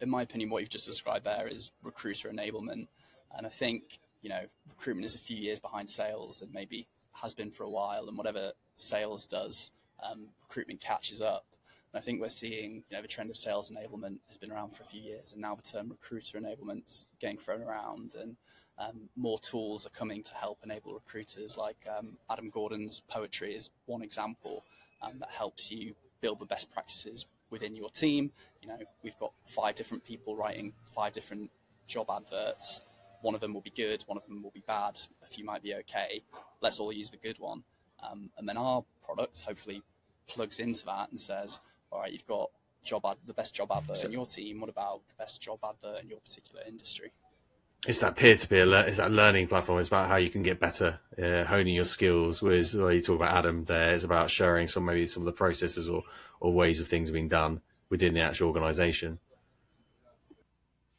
in 0.01 0.09
my 0.09 0.23
opinion, 0.23 0.51
what 0.51 0.61
you've 0.61 0.71
just 0.71 0.87
described 0.87 1.25
there 1.25 1.49
is 1.49 1.73
recruiter 1.83 2.31
enablement. 2.31 2.87
And 3.37 3.47
I 3.47 3.49
think, 3.49 4.01
you 4.23 4.31
know, 4.31 4.43
recruitment 4.69 5.05
is 5.05 5.15
a 5.15 5.19
few 5.19 5.37
years 5.37 5.61
behind 5.61 5.89
sales 5.89 6.43
and 6.43 6.53
maybe 6.53 6.87
has 7.13 7.35
been 7.35 7.51
for 7.51 7.65
a 7.65 7.71
while. 7.71 8.09
And 8.09 8.17
whatever 8.17 8.53
sales 8.77 9.27
does, 9.27 9.73
um, 10.03 10.29
recruitment 10.43 10.81
catches 10.81 11.21
up. 11.21 11.47
And 11.93 12.01
I 12.01 12.03
think 12.03 12.21
we're 12.21 12.29
seeing, 12.29 12.85
you 12.89 12.97
know, 12.97 13.03
the 13.03 13.09
trend 13.09 13.31
of 13.31 13.37
sales 13.37 13.71
enablement 13.71 14.19
has 14.27 14.37
been 14.37 14.53
around 14.53 14.77
for 14.77 14.83
a 14.83 14.87
few 14.87 15.01
years. 15.01 15.33
And 15.33 15.41
now 15.41 15.55
the 15.55 15.63
term 15.63 15.89
recruiter 15.91 16.39
enablement's 16.39 17.07
getting 17.21 17.39
thrown 17.39 17.63
around. 17.63 18.15
And 18.15 18.37
um, 18.79 19.09
more 19.17 19.39
tools 19.39 19.87
are 19.87 19.91
coming 19.91 20.23
to 20.23 20.35
help 20.35 20.59
enable 20.65 20.95
recruiters, 20.95 21.57
like 21.57 21.85
um, 21.99 22.17
Adam 22.31 22.51
Gordon's 22.51 23.01
poetry 23.09 23.55
is 23.55 23.71
one 23.87 24.03
example 24.03 24.65
um, 25.03 25.19
that 25.19 25.31
helps 25.31 25.71
you 25.71 25.95
build 26.21 26.39
the 26.39 26.47
best 26.47 26.71
practices 26.71 27.27
within 27.51 27.75
your 27.75 27.91
team. 27.91 28.31
You 28.63 28.69
know, 28.69 28.79
we've 29.03 29.19
got 29.19 29.33
five 29.45 29.75
different 29.75 30.05
people 30.05 30.37
writing 30.37 30.73
five 30.95 31.13
different 31.13 31.51
job 31.87 32.11
adverts. 32.11 32.81
One 33.23 33.35
of 33.35 33.41
them 33.41 33.53
will 33.53 33.61
be 33.61 33.71
good, 33.71 34.05
one 34.07 34.17
of 34.17 34.25
them 34.27 34.43
will 34.43 34.53
be 34.53 34.63
bad, 34.67 34.95
a 35.23 35.27
few 35.27 35.45
might 35.45 35.63
be 35.63 35.75
okay. 35.75 36.23
Let's 36.61 36.79
all 36.79 36.93
use 36.93 37.11
the 37.11 37.17
good 37.17 37.39
one. 37.39 37.65
Um, 38.09 38.31
and 38.39 38.49
then 38.49 38.57
our 38.57 38.85
product 39.05 39.41
hopefully 39.41 39.83
plugs 40.29 40.61
into 40.61 40.85
that 40.87 41.11
and 41.11 41.21
says, 41.21 41.59
all 41.91 42.01
right, 42.01 42.13
you've 42.13 42.27
got 42.27 42.51
job 42.85 43.05
ad- 43.07 43.17
the 43.27 43.33
best 43.33 43.55
job 43.55 43.73
advert 43.73 44.05
in 44.05 44.13
your 44.13 44.27
team. 44.27 44.61
What 44.61 44.71
about 44.71 45.01
the 45.09 45.15
best 45.19 45.43
job 45.43 45.59
advert 45.65 46.03
in 46.03 46.09
your 46.09 46.21
particular 46.21 46.63
industry? 46.67 47.13
It's 47.89 48.01
that 48.01 48.17
peer-to-peer 48.17 48.67
it's 48.87 48.99
that 48.99 49.11
learning 49.11 49.49
platform 49.49 49.79
it's 49.79 49.89
about 49.89 50.09
how 50.09 50.17
you 50.17 50.29
can 50.29 50.43
get 50.43 50.61
better 50.61 51.01
uh, 51.21 51.45
honing 51.45 51.75
your 51.75 51.87
skills 51.87 52.43
whereas 52.43 52.77
well, 52.77 52.93
you 52.93 53.01
talk 53.01 53.17
about 53.17 53.35
adam 53.35 53.65
there 53.65 53.95
it's 53.95 54.05
about 54.05 54.31
sharing 54.31 54.69
some 54.69 54.85
maybe 54.85 55.07
some 55.07 55.23
of 55.23 55.27
the 55.27 55.33
processes 55.33 55.89
or, 55.89 56.03
or 56.39 56.53
ways 56.53 56.81
of 56.81 56.87
things 56.87 57.11
being 57.11 57.29
done 57.29 57.63
within 57.89 58.13
the 58.13 58.21
actual 58.21 58.49
organization 58.49 59.19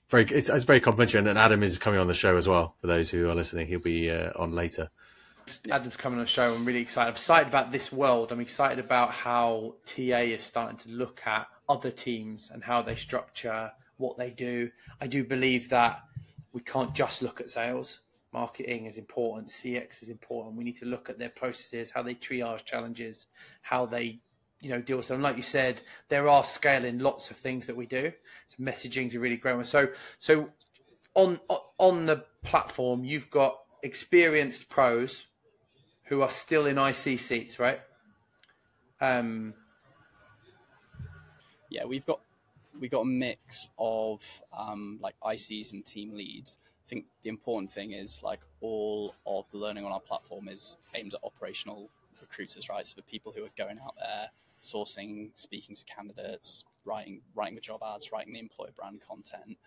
very 0.10 0.24
it's, 0.24 0.50
it's 0.50 0.66
very 0.66 0.80
complimentary, 0.80 1.20
and 1.20 1.38
Adam 1.38 1.62
is 1.62 1.78
coming 1.78 2.00
on 2.00 2.08
the 2.08 2.16
show 2.16 2.36
as 2.36 2.48
well. 2.48 2.76
For 2.82 2.88
those 2.88 3.12
who 3.12 3.30
are 3.30 3.36
listening, 3.36 3.68
he'll 3.68 3.80
be 3.80 4.10
uh, 4.10 4.32
on 4.36 4.54
later. 4.54 4.90
Adam's 5.70 5.98
coming 5.98 6.18
on 6.18 6.26
the 6.26 6.32
show. 6.32 6.54
I'm 6.54 6.66
really 6.66 6.82
excited. 6.82 7.10
I'm 7.10 7.16
excited 7.16 7.48
about 7.48 7.72
this 7.72 7.92
world. 7.92 8.32
I'm 8.32 8.40
excited 8.40 8.84
about 8.84 9.14
how 9.14 9.76
TA 9.86 10.22
is 10.22 10.44
starting 10.44 10.78
to 10.80 10.90
look 10.90 11.22
at 11.26 11.46
other 11.68 11.92
teams 11.92 12.50
and 12.52 12.64
how 12.64 12.82
they 12.82 12.96
structure 12.96 13.72
what 13.98 14.18
they 14.18 14.32
do. 14.32 14.72
I 15.00 15.08
do 15.08 15.24
believe 15.24 15.70
that 15.70 16.02
we 16.54 16.62
can't 16.62 16.94
just 16.94 17.22
look 17.22 17.42
at 17.42 17.50
sales. 17.50 18.00
Marketing 18.32 18.86
is 18.86 18.98
important. 18.98 19.50
CX 19.50 20.04
is 20.04 20.10
important. 20.10 20.56
We 20.56 20.64
need 20.64 20.78
to 20.78 20.86
look 20.86 21.10
at 21.10 21.18
their 21.18 21.30
processes, 21.30 21.90
how 21.94 22.04
they 22.04 22.16
triage 22.16 22.66
challenges, 22.66 23.26
how 23.62 23.86
they, 23.86 24.20
you 24.62 24.70
know, 24.70 24.82
deal 24.82 24.98
with 24.98 25.08
them. 25.08 25.22
Like 25.22 25.38
you 25.38 25.44
said, 25.44 25.82
there 26.10 26.28
are 26.28 26.44
scaling 26.44 27.00
lots 27.00 27.32
of 27.32 27.38
things 27.38 27.66
that 27.68 27.76
we 27.76 27.86
do. 27.86 28.12
So 28.48 28.64
messaging 28.64 29.08
is 29.08 29.16
a 29.16 29.20
really 29.20 29.38
great 29.38 29.56
one. 29.56 29.66
So, 29.66 29.88
so 30.20 30.50
on 31.16 31.40
on 31.78 32.06
the 32.06 32.24
platform, 32.44 33.04
you've 33.04 33.32
got 33.32 33.58
experienced 33.84 34.70
pros 34.70 35.26
who 36.06 36.22
are 36.22 36.30
still 36.30 36.66
in 36.66 36.78
IC 36.78 37.20
seats, 37.20 37.60
right? 37.60 37.80
Um, 39.02 39.54
yeah, 41.70 41.86
we've 41.86 42.06
got 42.06 42.20
we've 42.80 42.92
got 42.92 43.02
a 43.02 43.06
mix 43.06 43.70
of 43.78 44.24
um, 44.58 45.00
like 45.02 45.16
ICs 45.22 45.74
and 45.74 45.86
team 45.86 46.14
leads. 46.14 46.60
I 46.64 46.90
think 46.90 47.06
the 47.24 47.30
important 47.30 47.72
thing 47.72 47.92
is 47.92 48.24
like 48.24 48.42
all 48.62 49.14
of 49.26 49.50
the 49.52 49.58
learning 49.58 49.86
on 49.86 49.92
our 49.92 50.00
platform 50.00 50.48
is 50.48 50.78
aimed 50.96 51.14
at 51.14 51.20
operational 51.24 51.90
recruiters, 52.20 52.70
right? 52.70 52.88
So 52.88 52.96
the 52.96 53.04
people 53.04 53.32
who 53.36 53.44
are 53.44 53.50
going 53.58 53.80
out 53.80 53.96
there, 53.98 54.30
sourcing, 54.62 55.30
speaking 55.36 55.76
to 55.76 55.86
candidates, 55.86 56.66
writing 56.86 57.22
writing 57.36 57.56
the 57.56 57.62
job 57.62 57.82
ads, 57.84 58.12
writing 58.12 58.34
the 58.34 58.40
employer 58.40 58.72
brand 58.76 59.02
content. 59.08 59.58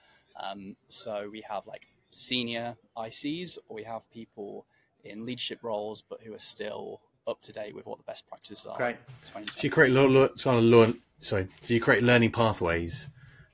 Um, 0.43 0.77
so 0.89 1.29
we 1.31 1.43
have 1.49 1.67
like 1.67 1.87
senior 2.11 2.77
ICs, 2.97 3.59
or 3.69 3.77
we 3.77 3.85
have 3.85 4.11
people 4.11 4.67
in 5.05 5.25
leadership 5.25 5.61
roles, 5.63 6.03
but 6.03 6.21
who 6.23 6.35
are 6.35 6.39
still 6.39 7.01
up 7.27 7.41
to 7.43 7.53
date 7.53 7.75
with 7.75 7.87
what 7.87 7.99
the 7.99 8.05
best 8.05 8.27
practices 8.27 8.67
are. 8.67 8.77
Great. 8.77 8.97
So 9.23 9.63
you 9.63 9.71
create 9.71 9.93
lo- 9.93 10.07
lo- 10.09 10.31
sort 10.35 10.57
of 10.59 10.65
lo- 10.65 10.95
sorry, 11.23 11.49
so 11.61 11.75
you 11.75 11.81
create 11.81 12.03
learning 12.03 12.33
pathways 12.33 13.09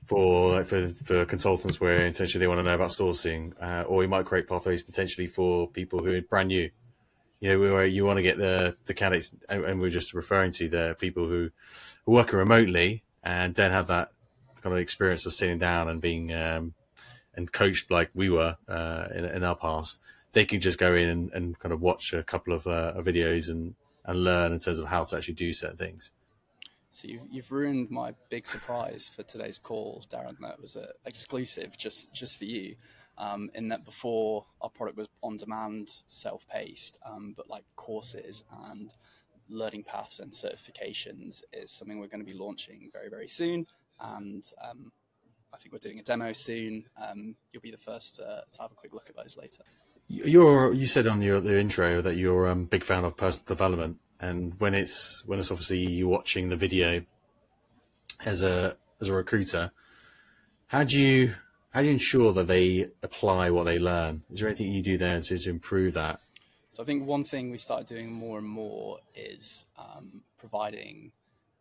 for 0.05 0.63
for 0.63 0.87
for 0.87 1.25
consultants 1.25 1.79
where 1.79 2.05
essentially 2.05 2.39
they 2.39 2.47
want 2.47 2.59
to 2.59 2.63
know 2.63 2.75
about 2.75 2.89
sourcing, 2.89 3.53
uh, 3.61 3.83
or 3.83 4.03
you 4.03 4.09
might 4.09 4.25
create 4.25 4.47
pathways 4.47 4.81
potentially 4.81 5.27
for 5.27 5.67
people 5.67 5.99
who 5.99 6.15
are 6.15 6.21
brand 6.21 6.49
new. 6.49 6.69
You 7.39 7.49
know, 7.49 7.59
where 7.59 7.85
you 7.85 8.03
want 8.03 8.17
to 8.17 8.23
get 8.23 8.37
the 8.37 8.75
the 8.85 8.93
candidates, 8.93 9.33
and, 9.47 9.63
and 9.63 9.79
we're 9.79 9.89
just 9.89 10.13
referring 10.13 10.51
to 10.53 10.67
the 10.67 10.95
people 10.99 11.27
who 11.27 11.45
are 11.45 12.11
working 12.11 12.39
remotely 12.39 13.03
and 13.23 13.55
don't 13.55 13.71
have 13.71 13.87
that 13.87 14.09
kind 14.61 14.73
of 14.73 14.79
experience 14.81 15.25
of 15.25 15.33
sitting 15.33 15.57
down 15.57 15.87
and 15.87 16.01
being 16.01 16.33
um, 16.33 16.73
and 17.33 17.51
coached 17.51 17.89
like 17.89 18.09
we 18.13 18.29
were 18.29 18.57
uh, 18.67 19.07
in, 19.15 19.23
in 19.23 19.43
our 19.43 19.55
past 19.55 20.01
they 20.33 20.45
can 20.45 20.59
just 20.59 20.77
go 20.77 20.93
in 20.93 21.09
and, 21.09 21.31
and 21.33 21.59
kind 21.59 21.73
of 21.73 21.81
watch 21.81 22.13
a 22.13 22.23
couple 22.23 22.53
of 22.53 22.67
uh, 22.67 22.93
videos 22.97 23.49
and, 23.49 23.75
and 24.05 24.23
learn 24.23 24.51
in 24.51 24.59
terms 24.59 24.79
of 24.79 24.87
how 24.87 25.03
to 25.03 25.17
actually 25.17 25.33
do 25.33 25.53
certain 25.53 25.77
things. 25.77 26.11
So 26.91 27.07
you've, 27.07 27.21
you've 27.29 27.51
ruined 27.51 27.91
my 27.91 28.13
big 28.29 28.47
surprise 28.47 29.09
for 29.13 29.23
today's 29.23 29.59
call, 29.59 30.03
Darren. 30.11 30.37
That 30.41 30.59
was 30.59 30.75
an 30.75 30.87
exclusive 31.05 31.77
just 31.77 32.13
just 32.13 32.37
for 32.37 32.45
you. 32.45 32.75
Um, 33.17 33.51
in 33.53 33.67
that 33.67 33.83
before 33.83 34.45
our 34.61 34.69
product 34.69 34.97
was 34.97 35.07
on 35.21 35.37
demand, 35.37 35.89
self 36.07 36.47
paced, 36.47 36.97
um, 37.05 37.33
but 37.35 37.49
like 37.49 37.63
courses 37.75 38.43
and 38.71 38.93
learning 39.49 39.83
paths 39.83 40.19
and 40.19 40.31
certifications 40.31 41.41
is 41.51 41.71
something 41.71 41.99
we're 41.99 42.07
going 42.07 42.25
to 42.25 42.31
be 42.31 42.37
launching 42.37 42.89
very 42.91 43.09
very 43.09 43.27
soon. 43.27 43.67
And 43.99 44.43
um, 44.63 44.91
I 45.53 45.57
think 45.57 45.73
we're 45.73 45.79
doing 45.79 45.99
a 45.99 46.03
demo 46.03 46.31
soon. 46.31 46.85
Um, 46.97 47.35
you'll 47.51 47.61
be 47.61 47.71
the 47.71 47.77
first 47.77 48.15
to, 48.15 48.43
to 48.51 48.61
have 48.61 48.71
a 48.71 48.75
quick 48.75 48.93
look 48.93 49.09
at 49.09 49.15
those 49.15 49.35
later. 49.37 49.63
You're 50.07 50.73
you 50.73 50.87
said 50.87 51.05
on 51.05 51.21
your 51.21 51.39
the 51.39 51.59
intro 51.59 52.01
that 52.01 52.15
you're 52.15 52.47
a 52.47 52.53
um, 52.53 52.65
big 52.65 52.83
fan 52.83 53.03
of 53.03 53.15
personal 53.15 53.45
development, 53.45 53.97
and 54.19 54.59
when 54.59 54.73
it's 54.73 55.23
when 55.25 55.39
it's 55.39 55.51
obviously 55.51 55.79
you 55.79 56.07
watching 56.07 56.49
the 56.49 56.55
video 56.55 57.03
as 58.25 58.43
a 58.43 58.75
as 58.99 59.09
a 59.09 59.13
recruiter, 59.13 59.71
how 60.67 60.83
do 60.83 60.99
you 60.99 61.33
how 61.73 61.81
do 61.81 61.87
you 61.87 61.93
ensure 61.93 62.33
that 62.33 62.47
they 62.47 62.87
apply 63.03 63.49
what 63.49 63.65
they 63.65 63.79
learn? 63.79 64.23
Is 64.29 64.39
there 64.39 64.49
anything 64.49 64.73
you 64.73 64.81
do 64.81 64.97
there 64.97 65.21
to, 65.21 65.37
to 65.37 65.49
improve 65.49 65.93
that? 65.93 66.19
So 66.71 66.83
I 66.83 66.85
think 66.85 67.05
one 67.05 67.23
thing 67.23 67.51
we 67.51 67.57
started 67.57 67.87
doing 67.87 68.11
more 68.11 68.37
and 68.37 68.47
more 68.47 68.99
is 69.15 69.65
um, 69.77 70.23
providing 70.37 71.11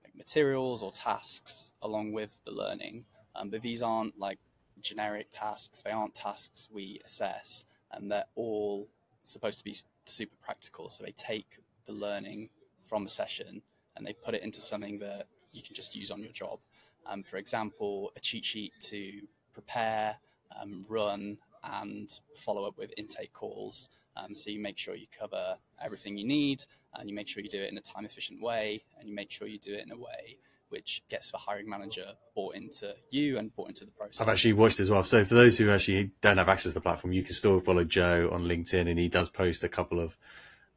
like 0.05 0.15
materials 0.17 0.83
or 0.83 0.93
tasks 0.93 1.73
along 1.83 2.13
with 2.13 2.31
the 2.45 2.53
learning. 2.53 3.05
Um, 3.37 3.51
but 3.51 3.63
these 3.63 3.83
aren't 3.83 4.19
like 4.19 4.39
generic 4.81 5.29
tasks; 5.31 5.83
they 5.83 5.91
aren't 5.91 6.15
tasks 6.15 6.69
we 6.73 7.01
assess 7.05 7.65
and 7.93 8.11
they're 8.11 8.27
all 8.35 8.89
supposed 9.25 9.59
to 9.59 9.65
be 9.65 9.77
super 10.05 10.37
practical. 10.43 10.89
So 10.89 11.05
they 11.05 11.13
take 11.13 11.59
the 11.89 11.93
learning 11.93 12.51
from 12.87 13.07
a 13.07 13.09
session 13.09 13.63
and 13.97 14.07
they 14.07 14.13
put 14.13 14.35
it 14.35 14.43
into 14.43 14.61
something 14.61 15.01
that 15.01 15.27
you 15.53 15.63
can 15.63 15.75
just 15.75 15.97
use 15.97 16.13
on 16.13 16.23
your 16.23 16.33
job. 16.33 16.61
Um, 17.07 17.25
for 17.25 17.39
example, 17.39 18.13
a 18.17 18.21
cheat 18.21 18.45
sheet 18.45 18.73
to 18.81 19.23
prepare, 19.53 20.17
um, 20.61 20.85
run, 20.89 21.39
and 21.65 22.09
follow 22.37 22.65
up 22.65 22.79
with 22.79 22.93
intake 22.97 23.33
calls. 23.33 23.89
Um, 24.17 24.35
so 24.35 24.51
you 24.51 24.61
make 24.61 24.79
sure 24.79 24.95
you 24.95 25.07
cover 25.19 25.57
everything 25.83 26.17
you 26.17 26.27
need 26.27 26.63
and 26.95 27.09
you 27.09 27.15
make 27.15 27.27
sure 27.27 27.43
you 27.43 27.49
do 27.49 27.61
it 27.61 27.73
in 27.73 27.79
a 27.79 27.81
time 27.81 28.05
efficient 28.05 28.41
way 28.41 28.83
and 28.99 29.09
you 29.09 29.15
make 29.15 29.31
sure 29.31 29.49
you 29.49 29.59
do 29.59 29.75
it 29.75 29.85
in 29.85 29.91
a 29.91 29.97
way 29.97 30.39
which 30.69 31.03
gets 31.09 31.31
the 31.31 31.39
hiring 31.39 31.69
manager 31.69 32.13
bought 32.35 32.55
into 32.55 32.95
you 33.11 33.39
and 33.39 33.55
bought 33.55 33.69
into 33.69 33.85
the 33.85 33.91
process. 33.91 34.21
I've 34.21 34.29
actually 34.29 34.53
watched 34.53 34.81
as 34.81 34.91
well. 34.91 35.03
So 35.05 35.25
for 35.25 35.35
those 35.35 35.57
who 35.57 35.71
actually 35.71 36.11
don't 36.21 36.39
have 36.39 36.49
access 36.49 36.73
to 36.73 36.75
the 36.75 36.83
platform, 36.83 37.13
you 37.13 37.23
can 37.23 37.33
still 37.33 37.59
follow 37.61 37.85
Joe 37.85 38.29
on 38.31 38.45
LinkedIn, 38.45 38.89
and 38.89 38.99
he 38.99 39.09
does 39.09 39.29
post 39.29 39.65
a 39.65 39.69
couple 39.69 40.01
of 40.01 40.17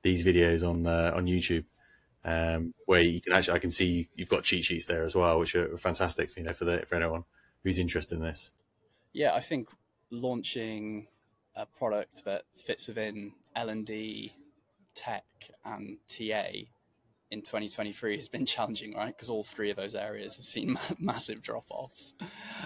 these 0.02 0.24
videos 0.24 0.68
on 0.68 0.88
uh, 0.88 1.14
on 1.16 1.26
YouTube, 1.26 1.66
um, 2.24 2.74
where 2.86 3.02
you 3.02 3.22
can 3.22 3.34
actually 3.34 3.56
I 3.56 3.60
can 3.60 3.72
see 3.72 4.10
you've 4.16 4.30
got 4.30 4.44
cheat 4.44 4.66
sheets 4.66 4.86
there 4.86 5.04
as 5.04 5.16
well, 5.16 5.40
which 5.40 5.56
are 5.56 5.78
fantastic. 5.78 6.36
You 6.38 6.44
know, 6.44 6.54
for 6.54 6.66
the 6.66 6.80
for 6.88 6.96
anyone 6.96 7.26
who's 7.64 7.80
interested 7.80 8.16
in 8.16 8.24
this. 8.24 8.52
Yeah, 9.14 9.34
I 9.34 9.40
think 9.40 9.70
launching 10.10 11.08
a 11.56 11.66
product 11.66 12.24
that 12.26 12.44
fits 12.56 12.88
within 12.88 13.34
L 13.56 13.70
and 13.70 13.86
D, 13.86 14.34
tech, 14.94 15.26
and 15.66 15.98
TA 16.08 16.46
in 17.30 17.42
2023 17.42 18.18
has 18.18 18.28
been 18.28 18.46
challenging, 18.46 18.94
right? 18.96 19.16
Because 19.16 19.30
all 19.30 19.44
three 19.44 19.70
of 19.70 19.78
those 19.78 19.96
areas 19.96 20.38
have 20.38 20.46
seen 20.46 20.78
massive 21.00 21.42
drop 21.42 21.66
offs. 21.70 22.14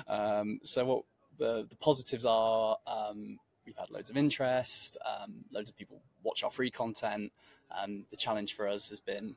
Um, 0.08 0.60
so, 0.64 0.86
what 0.86 1.04
the, 1.38 1.66
the 1.70 1.76
positives 1.76 2.26
are 2.26 2.78
um, 2.88 3.40
we've 3.66 3.76
had 3.78 3.90
loads 3.90 4.10
of 4.10 4.18
interest, 4.18 4.98
um, 5.06 5.46
loads 5.52 5.70
of 5.70 5.76
people 5.76 6.02
watch 6.24 6.44
our 6.44 6.52
free 6.52 6.70
content. 6.70 7.32
Um, 7.72 8.06
the 8.12 8.18
challenge 8.18 8.54
for 8.54 8.68
us 8.68 8.90
has 8.90 9.00
been 9.00 9.36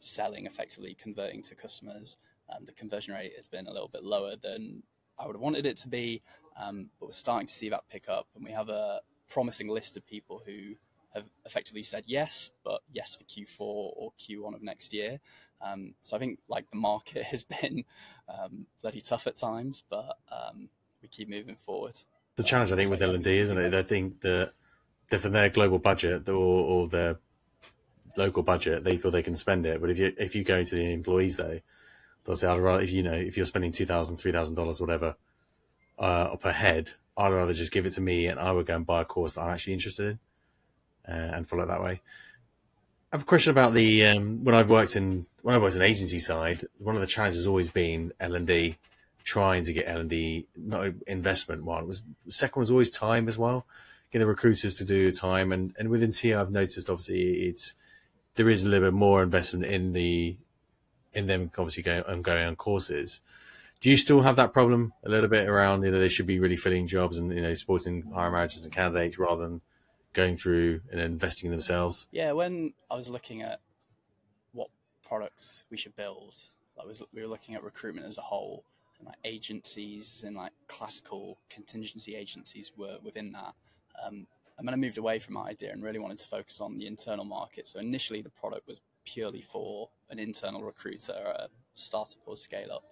selling 0.00 0.46
effectively, 0.46 0.96
converting 1.00 1.42
to 1.42 1.54
customers. 1.54 2.16
Um, 2.54 2.64
the 2.64 2.72
conversion 2.72 3.14
rate 3.14 3.32
has 3.36 3.48
been 3.48 3.66
a 3.66 3.72
little 3.72 3.88
bit 3.88 4.04
lower 4.04 4.34
than 4.36 4.82
I 5.18 5.26
would 5.26 5.34
have 5.34 5.42
wanted 5.42 5.66
it 5.66 5.76
to 5.78 5.88
be, 5.88 6.22
um, 6.60 6.90
but 7.00 7.06
we're 7.06 7.12
starting 7.12 7.46
to 7.46 7.54
see 7.54 7.68
that 7.70 7.88
pick 7.90 8.08
up, 8.08 8.26
and 8.34 8.44
we 8.44 8.52
have 8.52 8.68
a 8.68 9.00
promising 9.28 9.68
list 9.68 9.96
of 9.96 10.06
people 10.06 10.42
who 10.44 10.74
have 11.14 11.24
effectively 11.46 11.82
said 11.82 12.04
yes, 12.06 12.50
but 12.62 12.82
yes 12.92 13.16
for 13.16 13.24
Q4 13.24 13.60
or 13.60 14.12
Q1 14.20 14.54
of 14.54 14.62
next 14.62 14.92
year. 14.92 15.18
Um, 15.62 15.94
so 16.02 16.16
I 16.16 16.20
think 16.20 16.38
like 16.48 16.70
the 16.70 16.76
market 16.76 17.24
has 17.32 17.42
been 17.42 17.84
um, 18.28 18.66
bloody 18.82 19.00
tough 19.00 19.26
at 19.26 19.36
times, 19.36 19.82
but 19.88 20.18
um, 20.30 20.68
we 21.02 21.08
keep 21.08 21.28
moving 21.28 21.56
forward. 21.56 22.00
The 22.36 22.42
challenge, 22.42 22.72
I 22.72 22.76
think, 22.76 22.90
with 22.90 23.02
L 23.02 23.14
and 23.14 23.24
D, 23.24 23.38
isn't 23.38 23.58
it? 23.58 23.74
I 23.74 23.82
think 23.82 24.20
that 24.20 24.52
for 25.08 25.28
their 25.28 25.50
global 25.50 25.78
budget 25.78 26.28
or, 26.28 26.34
or 26.34 26.88
their 26.88 27.18
local 28.16 28.42
budget, 28.42 28.84
they 28.84 28.96
feel 28.96 29.10
they 29.10 29.22
can 29.22 29.34
spend 29.34 29.66
it. 29.66 29.80
But 29.80 29.90
if 29.90 29.98
you 29.98 30.12
if 30.18 30.34
you 30.34 30.44
go 30.44 30.62
to 30.62 30.74
the 30.74 30.92
employees, 30.92 31.36
though, 31.36 31.60
they'll 32.24 32.36
say, 32.36 32.48
"I'd 32.48 32.60
rather 32.60 32.82
if 32.82 32.92
you 32.92 33.02
know 33.02 33.14
if 33.14 33.36
you're 33.36 33.46
spending 33.46 33.72
two 33.72 33.86
thousand, 33.86 34.16
three 34.16 34.32
thousand 34.32 34.54
dollars, 34.54 34.80
whatever, 34.80 35.16
uh, 35.98 36.36
per 36.36 36.52
head, 36.52 36.92
I'd 37.16 37.32
rather 37.32 37.54
just 37.54 37.72
give 37.72 37.86
it 37.86 37.92
to 37.94 38.00
me, 38.00 38.26
and 38.26 38.38
I 38.38 38.52
would 38.52 38.66
go 38.66 38.76
and 38.76 38.86
buy 38.86 39.02
a 39.02 39.04
course 39.04 39.34
that 39.34 39.42
I'm 39.42 39.50
actually 39.50 39.72
interested 39.74 40.06
in." 40.06 40.18
uh, 41.08 41.12
and 41.12 41.48
follow 41.48 41.64
it 41.64 41.66
that 41.66 41.82
way. 41.82 42.00
I 43.12 43.16
have 43.16 43.22
a 43.22 43.26
question 43.26 43.50
about 43.50 43.72
the 43.72 44.06
um, 44.06 44.44
when 44.44 44.54
I've 44.54 44.68
worked 44.68 44.96
in 44.96 45.26
when 45.42 45.54
I 45.54 45.58
worked 45.58 45.76
in 45.76 45.82
agency 45.82 46.18
side. 46.18 46.64
One 46.78 46.94
of 46.96 47.00
the 47.00 47.06
challenges 47.06 47.40
has 47.40 47.46
always 47.46 47.70
been 47.70 48.12
L 48.18 48.34
and 48.34 48.46
D, 48.46 48.78
trying 49.26 49.64
to 49.64 49.72
get 49.72 49.88
L 49.88 50.00
and 50.00 50.08
D 50.08 50.46
not 50.56 50.92
investment. 51.06 51.64
One 51.64 51.86
was 51.86 52.02
second 52.28 52.60
was 52.60 52.70
always 52.70 52.88
time 52.88 53.28
as 53.28 53.36
well. 53.36 53.66
Getting 54.10 54.20
the 54.20 54.30
recruiters 54.30 54.74
to 54.76 54.84
do 54.84 55.10
time 55.10 55.52
and 55.52 55.74
and 55.78 55.90
within 55.90 56.12
TI 56.12 56.34
I've 56.34 56.50
noticed 56.50 56.88
obviously 56.88 57.48
it's 57.48 57.74
there 58.36 58.48
is 58.48 58.62
a 58.62 58.68
little 58.68 58.88
bit 58.88 58.94
more 58.94 59.22
investment 59.22 59.66
in 59.66 59.92
the 59.92 60.36
in 61.12 61.26
them 61.26 61.50
obviously 61.58 61.82
going 61.82 62.04
and 62.06 62.24
going 62.24 62.46
on 62.46 62.56
courses. 62.56 63.20
Do 63.80 63.90
you 63.90 63.96
still 63.96 64.22
have 64.22 64.36
that 64.36 64.54
problem 64.54 64.94
a 65.04 65.10
little 65.10 65.28
bit 65.28 65.48
around 65.48 65.82
you 65.82 65.90
know 65.90 65.98
they 65.98 66.08
should 66.08 66.26
be 66.26 66.38
really 66.38 66.56
filling 66.56 66.86
jobs 66.86 67.18
and 67.18 67.34
you 67.34 67.42
know 67.42 67.52
supporting 67.54 68.04
hiring 68.14 68.32
managers 68.32 68.64
and 68.64 68.72
candidates 68.72 69.18
rather 69.18 69.42
than 69.42 69.60
going 70.12 70.36
through 70.36 70.80
and 70.90 71.00
investing 71.00 71.48
in 71.48 71.50
themselves? 71.50 72.06
Yeah, 72.12 72.32
when 72.32 72.74
I 72.90 72.94
was 72.94 73.10
looking 73.10 73.42
at 73.42 73.60
what 74.52 74.70
products 75.02 75.64
we 75.68 75.76
should 75.76 75.96
build, 75.96 76.38
was 76.86 77.02
we 77.12 77.22
were 77.22 77.28
looking 77.28 77.54
at 77.54 77.64
recruitment 77.64 78.06
as 78.06 78.18
a 78.18 78.22
whole, 78.22 78.64
and 78.98 79.06
like 79.06 79.16
agencies 79.24 80.24
and 80.26 80.36
like 80.36 80.52
classical 80.68 81.38
contingency 81.50 82.14
agencies 82.14 82.72
were 82.76 82.98
within 83.02 83.32
that. 83.32 83.54
Um, 84.04 84.26
and 84.58 84.66
then 84.66 84.72
I 84.72 84.76
moved 84.76 84.98
away 84.98 85.18
from 85.18 85.34
my 85.34 85.48
idea 85.48 85.72
and 85.72 85.82
really 85.82 85.98
wanted 85.98 86.18
to 86.20 86.28
focus 86.28 86.60
on 86.60 86.78
the 86.78 86.86
internal 86.86 87.24
market. 87.24 87.68
So 87.68 87.78
initially, 87.78 88.22
the 88.22 88.30
product 88.30 88.66
was 88.66 88.80
purely 89.04 89.42
for 89.42 89.88
an 90.10 90.18
internal 90.18 90.62
recruiter, 90.62 91.12
a 91.12 91.48
startup 91.74 92.22
or 92.26 92.36
scale 92.36 92.72
up. 92.72 92.84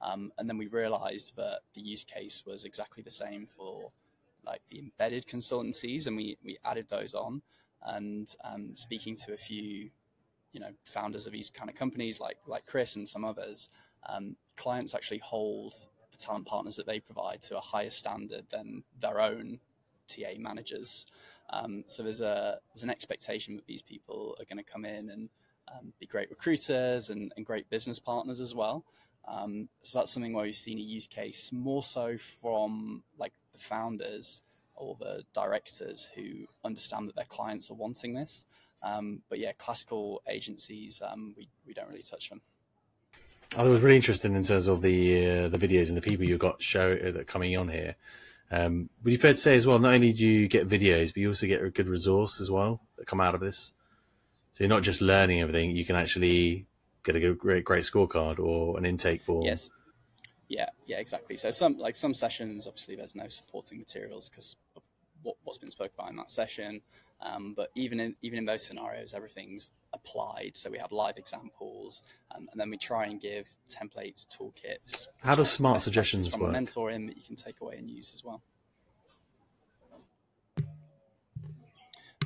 Um, 0.00 0.32
and 0.38 0.48
then 0.48 0.58
we 0.58 0.68
realized 0.68 1.34
that 1.36 1.60
the 1.74 1.80
use 1.80 2.04
case 2.04 2.44
was 2.46 2.64
exactly 2.64 3.02
the 3.02 3.10
same 3.10 3.46
for 3.46 3.90
like 4.46 4.60
the 4.70 4.78
embedded 4.78 5.26
consultancies, 5.26 6.06
and 6.06 6.16
we, 6.16 6.36
we 6.44 6.56
added 6.64 6.86
those 6.88 7.14
on. 7.14 7.42
And 7.82 8.32
um, 8.44 8.76
speaking 8.76 9.16
to 9.16 9.32
a 9.32 9.36
few, 9.36 9.90
you 10.52 10.60
know, 10.60 10.70
founders 10.84 11.26
of 11.26 11.32
these 11.32 11.50
kind 11.50 11.68
of 11.68 11.76
companies 11.76 12.20
like 12.20 12.38
like 12.46 12.64
Chris 12.64 12.96
and 12.96 13.06
some 13.06 13.24
others, 13.24 13.70
um, 14.06 14.36
clients 14.56 14.94
actually 14.94 15.18
hold 15.18 15.74
the 16.10 16.18
talent 16.18 16.46
partners 16.46 16.76
that 16.76 16.86
they 16.86 17.00
provide 17.00 17.40
to 17.42 17.56
a 17.56 17.60
higher 17.60 17.90
standard 17.90 18.44
than 18.50 18.82
their 19.00 19.20
own 19.20 19.60
TA 20.08 20.38
managers. 20.38 21.06
Um, 21.50 21.84
so 21.86 22.02
there's 22.02 22.20
a 22.20 22.58
there's 22.72 22.82
an 22.82 22.90
expectation 22.90 23.56
that 23.56 23.66
these 23.66 23.82
people 23.82 24.36
are 24.38 24.44
going 24.44 24.62
to 24.62 24.70
come 24.70 24.84
in 24.84 25.10
and 25.10 25.28
um, 25.72 25.92
be 25.98 26.06
great 26.06 26.30
recruiters 26.30 27.10
and, 27.10 27.32
and, 27.36 27.44
great 27.44 27.68
business 27.68 27.98
partners 27.98 28.40
as 28.40 28.54
well. 28.54 28.84
Um, 29.26 29.68
so 29.82 29.98
that's 29.98 30.10
something 30.10 30.32
where 30.32 30.44
we've 30.44 30.56
seen 30.56 30.78
a 30.78 30.82
use 30.82 31.06
case 31.06 31.52
more 31.52 31.82
so 31.82 32.16
from 32.16 33.02
like 33.18 33.32
the 33.52 33.58
founders 33.58 34.40
or 34.74 34.96
the 34.98 35.24
directors 35.34 36.08
who 36.14 36.46
understand 36.64 37.08
that 37.08 37.16
their 37.16 37.26
clients 37.26 37.70
are 37.70 37.74
wanting 37.74 38.14
this. 38.14 38.46
Um, 38.82 39.20
but 39.28 39.38
yeah, 39.38 39.52
classical 39.58 40.22
agencies, 40.28 41.02
um, 41.06 41.34
we, 41.36 41.48
we 41.66 41.74
don't 41.74 41.88
really 41.88 42.02
touch 42.02 42.30
them. 42.30 42.40
I 43.56 43.66
was 43.66 43.80
really 43.80 43.96
interesting 43.96 44.34
in 44.34 44.42
terms 44.42 44.66
of 44.66 44.82
the 44.82 45.26
uh, 45.26 45.48
the 45.48 45.58
videos 45.58 45.88
and 45.88 45.96
the 45.96 46.02
people 46.02 46.26
you 46.26 46.36
got 46.36 46.62
show 46.62 46.92
uh, 46.92 47.10
that 47.12 47.26
coming 47.26 47.56
on 47.56 47.68
here. 47.68 47.96
Um, 48.50 48.90
would 49.02 49.12
you 49.12 49.18
fair 49.18 49.32
to 49.32 49.38
say 49.38 49.56
as 49.56 49.66
well? 49.66 49.78
Not 49.78 49.94
only 49.94 50.12
do 50.12 50.26
you 50.26 50.48
get 50.48 50.68
videos, 50.68 51.08
but 51.08 51.18
you 51.18 51.28
also 51.28 51.46
get 51.46 51.62
a 51.62 51.70
good 51.70 51.88
resource 51.88 52.40
as 52.40 52.50
well 52.50 52.80
that 52.96 53.06
come 53.06 53.20
out 53.20 53.34
of 53.34 53.40
this. 53.40 53.72
So 54.52 54.64
you're 54.64 54.68
not 54.68 54.82
just 54.82 55.00
learning 55.00 55.40
everything; 55.40 55.74
you 55.74 55.84
can 55.84 55.96
actually 55.96 56.66
get 57.04 57.16
a 57.16 57.20
good, 57.20 57.38
great 57.38 57.64
great 57.64 57.84
scorecard 57.84 58.38
or 58.38 58.76
an 58.76 58.84
intake 58.84 59.22
form. 59.22 59.44
Yes. 59.44 59.70
Yeah, 60.48 60.68
yeah, 60.86 60.96
exactly. 60.98 61.36
So 61.36 61.50
some 61.50 61.78
like 61.78 61.94
some 61.94 62.14
sessions, 62.14 62.66
obviously, 62.66 62.96
there's 62.96 63.14
no 63.14 63.28
supporting 63.28 63.78
materials 63.78 64.28
because 64.28 64.56
of 64.76 64.82
what, 65.22 65.36
has 65.46 65.58
been 65.58 65.70
spoken 65.70 65.92
about 65.98 66.10
in 66.10 66.16
that 66.16 66.30
session. 66.30 66.80
Um, 67.20 67.54
but 67.54 67.70
even 67.74 67.98
in 68.00 68.14
even 68.22 68.38
in 68.38 68.44
those 68.44 68.64
scenarios, 68.64 69.12
everything's 69.12 69.72
applied. 69.92 70.52
So 70.54 70.70
we 70.70 70.78
have 70.78 70.92
live 70.92 71.16
examples, 71.16 72.04
um, 72.34 72.48
and 72.52 72.60
then 72.60 72.70
we 72.70 72.76
try 72.76 73.06
and 73.06 73.20
give 73.20 73.48
templates, 73.68 74.26
toolkits. 74.26 75.08
How 75.22 75.34
does 75.34 75.50
smart 75.50 75.80
suggestions 75.80 76.28
from 76.28 76.40
work? 76.40 76.50
A 76.50 76.52
mentor 76.52 76.90
in 76.90 77.06
that 77.06 77.16
you 77.16 77.22
can 77.22 77.36
take 77.36 77.60
away 77.60 77.76
and 77.76 77.90
use 77.90 78.14
as 78.14 78.22
well. 78.24 78.42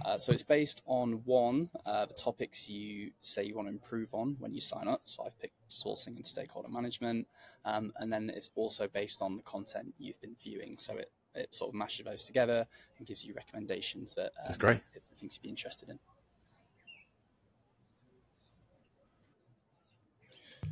Uh, 0.04 0.18
so 0.18 0.32
it's 0.32 0.42
based 0.42 0.82
on 0.87 1.22
one, 1.25 1.70
uh, 1.87 2.06
the 2.06 2.14
topics 2.14 2.68
you 2.68 3.12
say 3.20 3.44
you 3.44 3.54
want 3.54 3.68
to 3.68 3.72
improve 3.72 4.08
on 4.12 4.37
when 4.40 4.52
you 4.52 4.61
sign 4.61 4.88
up. 4.88 5.02
So 5.04 5.22
I've 5.25 5.38
picked 5.38 5.54
sourcing 5.70 6.16
and 6.16 6.26
stakeholder 6.26 6.68
management. 6.68 7.26
Um, 7.64 7.92
and 7.96 8.12
then 8.12 8.30
it's 8.34 8.50
also 8.56 8.88
based 8.88 9.22
on 9.22 9.37
the 9.37 9.42
content 9.42 9.94
you've 9.99 10.20
been 10.20 10.34
viewing. 10.42 10.76
So 10.78 10.96
it, 10.96 11.12
it 11.34 11.54
sort 11.54 11.70
of 11.70 11.74
mashes 11.74 12.04
those 12.04 12.24
together 12.24 12.66
and 12.98 13.06
gives 13.06 13.24
you 13.24 13.34
recommendations 13.34 14.14
that 14.14 14.26
um, 14.38 14.44
That's 14.44 14.56
great. 14.56 14.80
things 15.18 15.36
you'd 15.36 15.42
be 15.42 15.48
interested 15.48 15.88
in. 15.88 15.98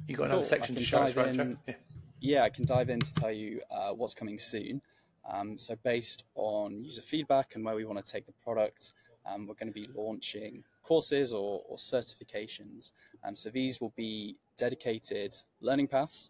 You 0.06 0.16
got 0.16 0.26
another 0.26 0.42
section 0.42 0.74
to 0.74 0.84
show 0.84 0.98
us, 0.98 1.14
right, 1.16 1.28
in- 1.28 1.34
Jeff? 1.36 1.56
Yeah. 1.66 1.74
Yeah, 2.22 2.42
I 2.42 2.50
can 2.50 2.66
dive 2.66 2.90
in 2.90 3.00
to 3.00 3.14
tell 3.14 3.32
you 3.32 3.62
uh, 3.70 3.92
what's 3.92 4.12
coming 4.12 4.38
soon. 4.38 4.82
Um, 5.30 5.56
so, 5.56 5.74
based 5.82 6.24
on 6.34 6.84
user 6.84 7.00
feedback 7.00 7.54
and 7.54 7.64
where 7.64 7.74
we 7.74 7.86
want 7.86 8.04
to 8.04 8.12
take 8.12 8.26
the 8.26 8.32
product, 8.44 8.92
um, 9.24 9.46
we're 9.46 9.54
going 9.54 9.72
to 9.72 9.74
be 9.74 9.88
launching 9.94 10.62
courses 10.82 11.32
or, 11.32 11.62
or 11.66 11.78
certifications. 11.78 12.92
Um, 13.24 13.34
so, 13.34 13.48
these 13.48 13.80
will 13.80 13.94
be 13.96 14.36
dedicated 14.58 15.34
learning 15.62 15.88
paths. 15.88 16.28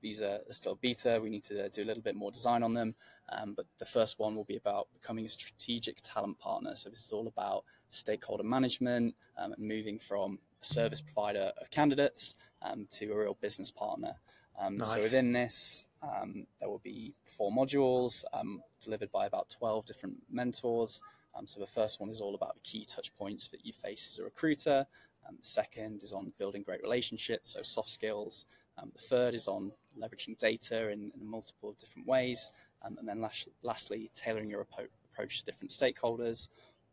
These 0.00 0.22
are 0.22 0.40
still 0.50 0.76
beta. 0.80 1.18
We 1.22 1.30
need 1.30 1.44
to 1.44 1.68
do 1.68 1.82
a 1.82 1.84
little 1.86 2.02
bit 2.02 2.16
more 2.16 2.30
design 2.30 2.62
on 2.62 2.74
them. 2.74 2.94
Um, 3.30 3.54
but 3.54 3.66
the 3.78 3.84
first 3.84 4.18
one 4.18 4.34
will 4.34 4.44
be 4.44 4.56
about 4.56 4.88
becoming 4.92 5.26
a 5.26 5.28
strategic 5.28 5.98
talent 6.02 6.38
partner. 6.38 6.74
So, 6.74 6.88
this 6.88 7.04
is 7.04 7.12
all 7.12 7.26
about 7.26 7.64
stakeholder 7.90 8.44
management 8.44 9.14
um, 9.36 9.52
and 9.52 9.68
moving 9.68 9.98
from 9.98 10.38
a 10.62 10.64
service 10.64 11.00
provider 11.00 11.52
of 11.60 11.70
candidates 11.70 12.36
um, 12.62 12.86
to 12.90 13.12
a 13.12 13.16
real 13.16 13.36
business 13.40 13.70
partner. 13.70 14.14
Um, 14.60 14.78
Nice. 14.78 14.92
So 14.92 15.00
within 15.00 15.32
this, 15.32 15.84
um, 16.02 16.46
there 16.58 16.68
will 16.68 16.80
be 16.80 17.14
four 17.24 17.50
modules 17.50 18.24
um, 18.32 18.62
delivered 18.80 19.10
by 19.12 19.26
about 19.26 19.48
12 19.50 19.86
different 19.86 20.16
mentors. 20.30 21.00
Um, 21.34 21.46
so 21.46 21.60
the 21.60 21.66
first 21.66 22.00
one 22.00 22.10
is 22.10 22.20
all 22.20 22.34
about 22.34 22.54
the 22.54 22.60
key 22.60 22.84
touch 22.84 23.14
points 23.16 23.46
that 23.48 23.64
you 23.64 23.72
face 23.72 24.06
as 24.12 24.18
a 24.18 24.24
recruiter. 24.24 24.86
Um, 25.28 25.36
the 25.40 25.46
second 25.46 26.02
is 26.02 26.12
on 26.12 26.32
building 26.38 26.62
great 26.62 26.82
relationships, 26.82 27.52
so 27.52 27.62
soft 27.62 27.90
skills. 27.90 28.46
Um, 28.80 28.90
the 28.94 29.02
third 29.02 29.34
is 29.34 29.46
on 29.46 29.72
leveraging 30.00 30.38
data 30.38 30.90
in, 30.90 31.12
in 31.18 31.26
multiple 31.26 31.74
different 31.78 32.06
ways. 32.06 32.50
Um, 32.84 32.96
and 32.98 33.08
then 33.08 33.20
last, 33.20 33.48
lastly, 33.62 34.10
tailoring 34.14 34.50
your 34.50 34.60
approach 34.60 35.38
to 35.38 35.44
different 35.44 35.70
stakeholders. 35.70 36.48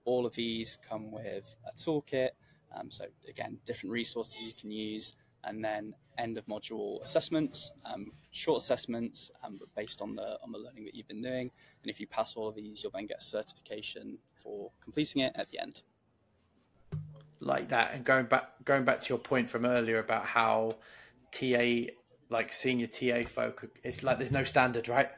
All 0.06 0.26
of 0.26 0.34
these 0.36 0.78
come 0.88 1.12
with 1.12 1.56
a 1.68 1.76
toolkit. 1.76 2.30
Um, 2.76 2.90
so 2.90 3.06
again, 3.28 3.58
different 3.66 3.94
resources 3.94 4.44
you 4.44 4.54
can 4.60 4.72
use, 4.72 5.16
and 5.44 5.64
then 5.64 5.94
end 6.18 6.38
of 6.38 6.46
module 6.48 7.02
assessments, 7.04 7.72
um, 7.86 8.12
short 8.32 8.62
assessments, 8.62 9.32
um, 9.44 9.60
based 9.76 10.02
on 10.02 10.16
the 10.16 10.38
on 10.44 10.52
the 10.52 10.58
learning 10.58 10.86
that 10.86 10.96
you've 10.96 11.08
been 11.08 11.22
doing. 11.22 11.52
And 11.82 11.92
if 11.92 12.00
you 12.00 12.08
pass 12.08 12.36
all 12.36 12.48
of 12.50 12.56
these, 12.56 12.84
you'll 12.84 12.92
then 12.92 13.06
get 13.06 13.18
a 13.20 13.24
certification 13.24 14.18
for 14.44 14.72
completing 14.84 15.22
it 15.22 15.34
at 15.36 15.50
the 15.50 15.60
end. 15.60 15.82
like 17.40 17.70
that 17.70 17.94
and 17.94 18.04
going 18.04 18.26
back 18.26 18.50
going 18.66 18.84
back 18.84 19.02
to 19.02 19.10
your 19.10 19.18
point 19.18 19.50
from 19.50 19.66
earlier 19.66 20.00
about 20.00 20.26
how 20.26 20.76
TA 21.32 21.86
like 22.30 22.52
senior 22.54 22.88
TA 22.88 23.28
folk 23.28 23.66
it's 23.84 24.04
like 24.04 24.18
there's 24.18 24.32
no 24.32 24.44
standard 24.44 24.88
right? 24.88 25.10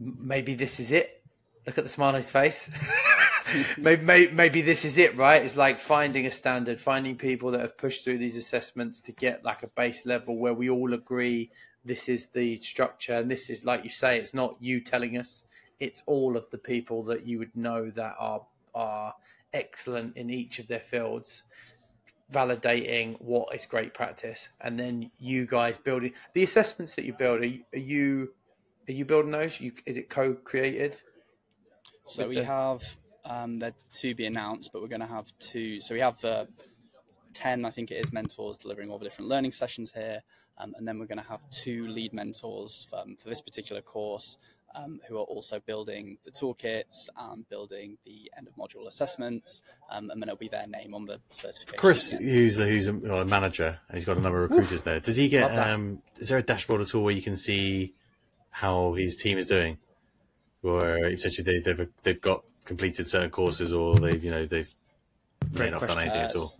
Maybe 0.00 0.54
this 0.54 0.78
is 0.78 0.92
it. 0.92 1.22
Look 1.66 1.78
at 1.78 1.84
the 1.84 1.90
smile 1.90 2.10
on 2.10 2.14
his 2.22 2.30
face. 2.30 2.60
Maybe, 3.78 4.04
maybe 4.04 4.32
maybe 4.32 4.60
this 4.60 4.84
is 4.84 4.98
it 4.98 5.16
right? 5.16 5.42
It's 5.42 5.56
like 5.56 5.80
finding 5.80 6.26
a 6.26 6.30
standard 6.30 6.78
finding 6.82 7.16
people 7.16 7.50
that 7.52 7.62
have 7.62 7.78
pushed 7.78 8.04
through 8.04 8.18
these 8.18 8.36
assessments 8.36 9.00
to 9.02 9.12
get 9.12 9.42
like 9.42 9.62
a 9.62 9.68
base 9.68 10.04
level 10.04 10.36
where 10.36 10.52
we 10.52 10.68
all 10.68 10.92
agree 10.92 11.50
this 11.82 12.10
is 12.10 12.26
the 12.34 12.60
structure 12.60 13.14
and 13.14 13.30
this 13.30 13.48
is 13.48 13.64
like 13.64 13.84
you 13.84 13.90
say 13.90 14.18
it's 14.18 14.34
not 14.34 14.56
you 14.60 14.82
telling 14.82 15.16
us. 15.16 15.40
It's 15.80 16.02
all 16.04 16.36
of 16.36 16.44
the 16.50 16.58
people 16.58 17.04
that 17.04 17.24
you 17.24 17.38
would 17.38 17.56
know 17.56 17.90
that 17.96 18.16
are 18.18 18.42
are 18.74 19.14
excellent 19.54 20.16
in 20.18 20.28
each 20.28 20.58
of 20.58 20.68
their 20.68 20.82
fields 20.90 21.42
validating 22.32 23.20
what 23.20 23.54
is 23.54 23.64
great 23.66 23.94
practice 23.94 24.38
and 24.60 24.78
then 24.78 25.10
you 25.18 25.46
guys 25.46 25.78
building 25.78 26.12
the 26.34 26.42
assessments 26.42 26.94
that 26.94 27.04
you 27.04 27.12
build 27.12 27.40
are 27.40 27.46
you 27.46 27.62
are 27.72 27.78
you, 27.78 28.28
are 28.88 28.92
you 28.92 29.04
building 29.04 29.30
those 29.30 29.58
you, 29.60 29.72
is 29.86 29.96
it 29.96 30.10
co-created 30.10 30.96
So 32.04 32.28
we 32.28 32.36
the- 32.36 32.44
have 32.44 32.82
um, 33.24 33.58
they're 33.58 33.74
to 33.94 34.14
be 34.14 34.26
announced, 34.26 34.70
but 34.72 34.80
we're 34.80 34.88
going 34.88 35.02
to 35.02 35.06
have 35.06 35.30
two. 35.38 35.80
So 35.80 35.94
we 35.94 36.00
have 36.00 36.24
uh, 36.24 36.46
ten, 37.34 37.64
I 37.64 37.70
think 37.70 37.90
it 37.90 37.96
is, 37.96 38.12
mentors 38.12 38.56
delivering 38.56 38.90
all 38.90 38.98
the 38.98 39.04
different 39.04 39.28
learning 39.28 39.52
sessions 39.52 39.92
here, 39.92 40.22
um, 40.56 40.74
and 40.78 40.88
then 40.88 40.98
we're 40.98 41.06
going 41.06 41.18
to 41.18 41.28
have 41.28 41.40
two 41.50 41.86
lead 41.88 42.12
mentors 42.14 42.86
um, 42.92 43.16
for 43.16 43.28
this 43.28 43.40
particular 43.42 43.82
course. 43.82 44.38
Um, 44.74 45.00
who 45.08 45.16
are 45.16 45.24
also 45.24 45.60
building 45.60 46.18
the 46.24 46.30
toolkits 46.30 47.08
and 47.16 47.48
building 47.48 47.96
the 48.04 48.30
end 48.36 48.46
of 48.46 48.54
module 48.54 48.86
assessments, 48.86 49.62
um, 49.90 50.10
and 50.10 50.20
then 50.20 50.28
it'll 50.28 50.36
be 50.36 50.48
their 50.48 50.66
name 50.68 50.92
on 50.94 51.06
the 51.06 51.18
certification. 51.30 51.78
Chris, 51.78 52.12
at 52.12 52.20
the 52.20 52.26
end. 52.26 52.34
who's 52.34 52.58
a, 52.58 52.66
who's 52.66 52.86
a, 52.86 52.92
well, 52.92 53.20
a 53.20 53.24
manager, 53.24 53.80
and 53.88 53.96
he's 53.96 54.04
got 54.04 54.18
a 54.18 54.20
number 54.20 54.44
of 54.44 54.50
recruiters 54.50 54.82
there. 54.82 55.00
Does 55.00 55.16
he 55.16 55.28
get? 55.30 55.50
Um, 55.58 56.02
is 56.18 56.28
there 56.28 56.38
a 56.38 56.42
dashboard 56.42 56.82
at 56.82 56.94
all 56.94 57.02
where 57.02 57.14
you 57.14 57.22
can 57.22 57.34
see 57.34 57.94
how 58.50 58.92
his 58.92 59.16
team 59.16 59.38
is 59.38 59.46
doing, 59.46 59.78
or 60.62 61.06
essentially 61.06 61.44
they, 61.44 61.60
they've 61.60 61.88
they've 62.02 62.20
got 62.20 62.44
completed 62.66 63.06
certain 63.06 63.30
courses, 63.30 63.72
or 63.72 63.98
they've 63.98 64.22
you 64.22 64.30
know 64.30 64.44
they've 64.44 64.72
may 65.50 65.56
Great 65.56 65.72
not 65.72 65.86
done 65.86 65.98
anything 65.98 66.20
at 66.20 66.36
Uh, 66.36 66.40
all? 66.40 66.50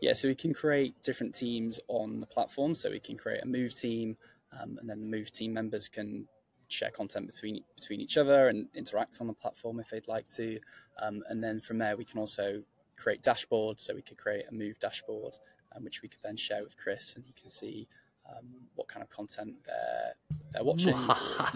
Yeah, 0.00 0.14
so 0.14 0.26
we 0.26 0.34
can 0.34 0.52
create 0.54 1.00
different 1.04 1.34
teams 1.34 1.78
on 1.88 2.18
the 2.20 2.26
platform. 2.26 2.74
So 2.74 2.90
we 2.90 2.98
can 2.98 3.16
create 3.16 3.42
a 3.42 3.46
move 3.46 3.78
team, 3.78 4.16
um, 4.58 4.78
and 4.80 4.88
then 4.88 5.00
the 5.00 5.06
move 5.06 5.30
team 5.30 5.52
members 5.52 5.88
can 5.88 6.26
share 6.72 6.90
content 6.90 7.26
between 7.26 7.62
between 7.74 8.00
each 8.00 8.16
other 8.16 8.48
and 8.48 8.68
interact 8.74 9.20
on 9.20 9.26
the 9.26 9.32
platform 9.32 9.80
if 9.80 9.90
they'd 9.90 10.08
like 10.08 10.28
to. 10.28 10.58
Um, 11.00 11.22
and 11.28 11.42
then 11.42 11.60
from 11.60 11.78
there, 11.78 11.96
we 11.96 12.04
can 12.04 12.18
also 12.18 12.62
create 12.96 13.22
dashboards. 13.22 13.80
So 13.80 13.94
we 13.94 14.02
could 14.02 14.18
create 14.18 14.44
a 14.50 14.54
move 14.54 14.78
dashboard, 14.78 15.38
um, 15.74 15.84
which 15.84 16.02
we 16.02 16.08
could 16.08 16.22
then 16.22 16.36
share 16.36 16.62
with 16.62 16.76
Chris, 16.76 17.14
and 17.16 17.24
he 17.24 17.32
can 17.32 17.48
see 17.48 17.88
um, 18.28 18.46
what 18.74 18.88
kind 18.88 19.02
of 19.02 19.10
content 19.10 19.54
they're 19.66 20.14
they're 20.52 20.64
watching. 20.64 20.96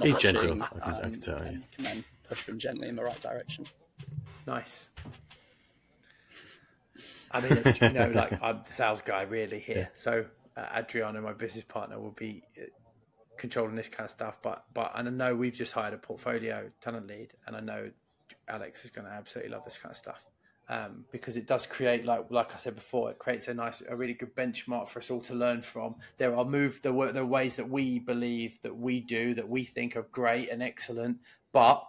He's 0.02 0.14
watching, 0.14 0.18
gentle, 0.18 0.62
I 0.62 0.66
can- 0.66 0.80
I 0.82 0.92
can 0.92 1.04
um, 1.04 1.20
tell, 1.20 1.38
yeah. 1.38 1.48
and 1.48 1.70
can 1.72 1.84
then 1.84 2.04
push 2.28 2.44
them 2.44 2.58
gently 2.58 2.88
in 2.88 2.96
the 2.96 3.04
right 3.04 3.20
direction. 3.20 3.66
nice 4.46 4.88
I 7.30 7.40
mean, 7.40 7.62
you 7.80 7.90
know, 7.90 8.10
like 8.14 8.40
I'm 8.42 8.60
the 8.66 8.72
sales 8.72 9.00
guy 9.04 9.22
really 9.22 9.58
here. 9.58 9.90
So 9.94 10.24
uh, 10.56 10.66
Adriano, 10.76 11.20
my 11.20 11.32
business 11.32 11.64
partner, 11.68 11.98
will 11.98 12.14
be 12.16 12.42
uh, 12.56 12.66
controlling 13.38 13.76
this 13.76 13.88
kind 13.88 14.04
of 14.04 14.10
stuff. 14.10 14.36
But 14.42 14.64
but 14.74 14.92
and 14.94 15.08
I 15.08 15.10
know 15.10 15.34
we've 15.34 15.54
just 15.54 15.72
hired 15.72 15.94
a 15.94 15.98
portfolio 15.98 16.70
talent 16.82 17.06
lead, 17.06 17.32
and 17.46 17.56
I 17.56 17.60
know 17.60 17.90
Alex 18.48 18.84
is 18.84 18.90
going 18.90 19.06
to 19.06 19.12
absolutely 19.12 19.52
love 19.52 19.64
this 19.64 19.78
kind 19.78 19.92
of 19.92 19.98
stuff 19.98 20.20
um, 20.68 21.04
because 21.12 21.36
it 21.36 21.46
does 21.46 21.66
create 21.66 22.04
like 22.04 22.26
like 22.30 22.54
I 22.54 22.58
said 22.58 22.74
before, 22.74 23.10
it 23.10 23.18
creates 23.18 23.48
a 23.48 23.54
nice, 23.54 23.82
a 23.88 23.96
really 23.96 24.14
good 24.14 24.34
benchmark 24.34 24.88
for 24.88 24.98
us 24.98 25.10
all 25.10 25.20
to 25.22 25.34
learn 25.34 25.62
from. 25.62 25.96
There 26.18 26.36
are 26.36 26.44
move 26.44 26.80
there 26.82 26.92
were 26.92 27.24
ways 27.24 27.56
that 27.56 27.68
we 27.68 27.98
believe 28.00 28.58
that 28.62 28.76
we 28.76 29.00
do 29.00 29.34
that 29.34 29.48
we 29.48 29.64
think 29.64 29.96
are 29.96 30.06
great 30.10 30.50
and 30.50 30.62
excellent, 30.62 31.18
but 31.52 31.86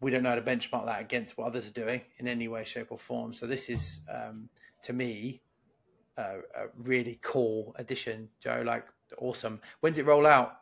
we 0.00 0.10
don't 0.10 0.24
know 0.24 0.30
how 0.30 0.34
to 0.34 0.42
benchmark 0.42 0.86
that 0.86 1.00
against 1.00 1.38
what 1.38 1.46
others 1.46 1.64
are 1.66 1.70
doing 1.70 2.00
in 2.18 2.26
any 2.26 2.48
way, 2.48 2.64
shape, 2.64 2.88
or 2.90 2.98
form. 2.98 3.32
So 3.34 3.46
this 3.46 3.68
is 3.68 4.00
um, 4.12 4.48
to 4.84 4.92
me 4.92 5.40
a, 6.16 6.22
a 6.22 6.66
really 6.76 7.20
cool 7.22 7.72
addition, 7.78 8.28
Joe. 8.42 8.64
Like 8.66 8.84
awesome. 9.18 9.60
When's 9.80 9.98
it 9.98 10.06
roll 10.06 10.26
out? 10.26 10.61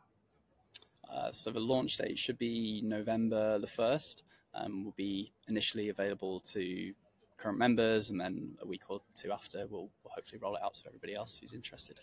Uh, 1.12 1.32
so 1.32 1.50
the 1.50 1.60
launch 1.60 1.96
date 1.96 2.18
should 2.18 2.38
be 2.38 2.82
November 2.84 3.58
the 3.58 3.66
first. 3.66 4.22
Um, 4.54 4.84
will 4.84 4.94
be 4.96 5.32
initially 5.48 5.88
available 5.88 6.40
to 6.40 6.92
current 7.36 7.58
members, 7.58 8.10
and 8.10 8.20
then 8.20 8.56
a 8.60 8.66
week 8.66 8.82
or 8.88 9.00
two 9.14 9.32
after, 9.32 9.66
we'll, 9.68 9.90
we'll 10.02 10.12
hopefully 10.14 10.40
roll 10.42 10.54
it 10.56 10.62
out 10.62 10.74
to 10.74 10.86
everybody 10.86 11.14
else 11.14 11.38
who's 11.38 11.52
interested. 11.52 12.00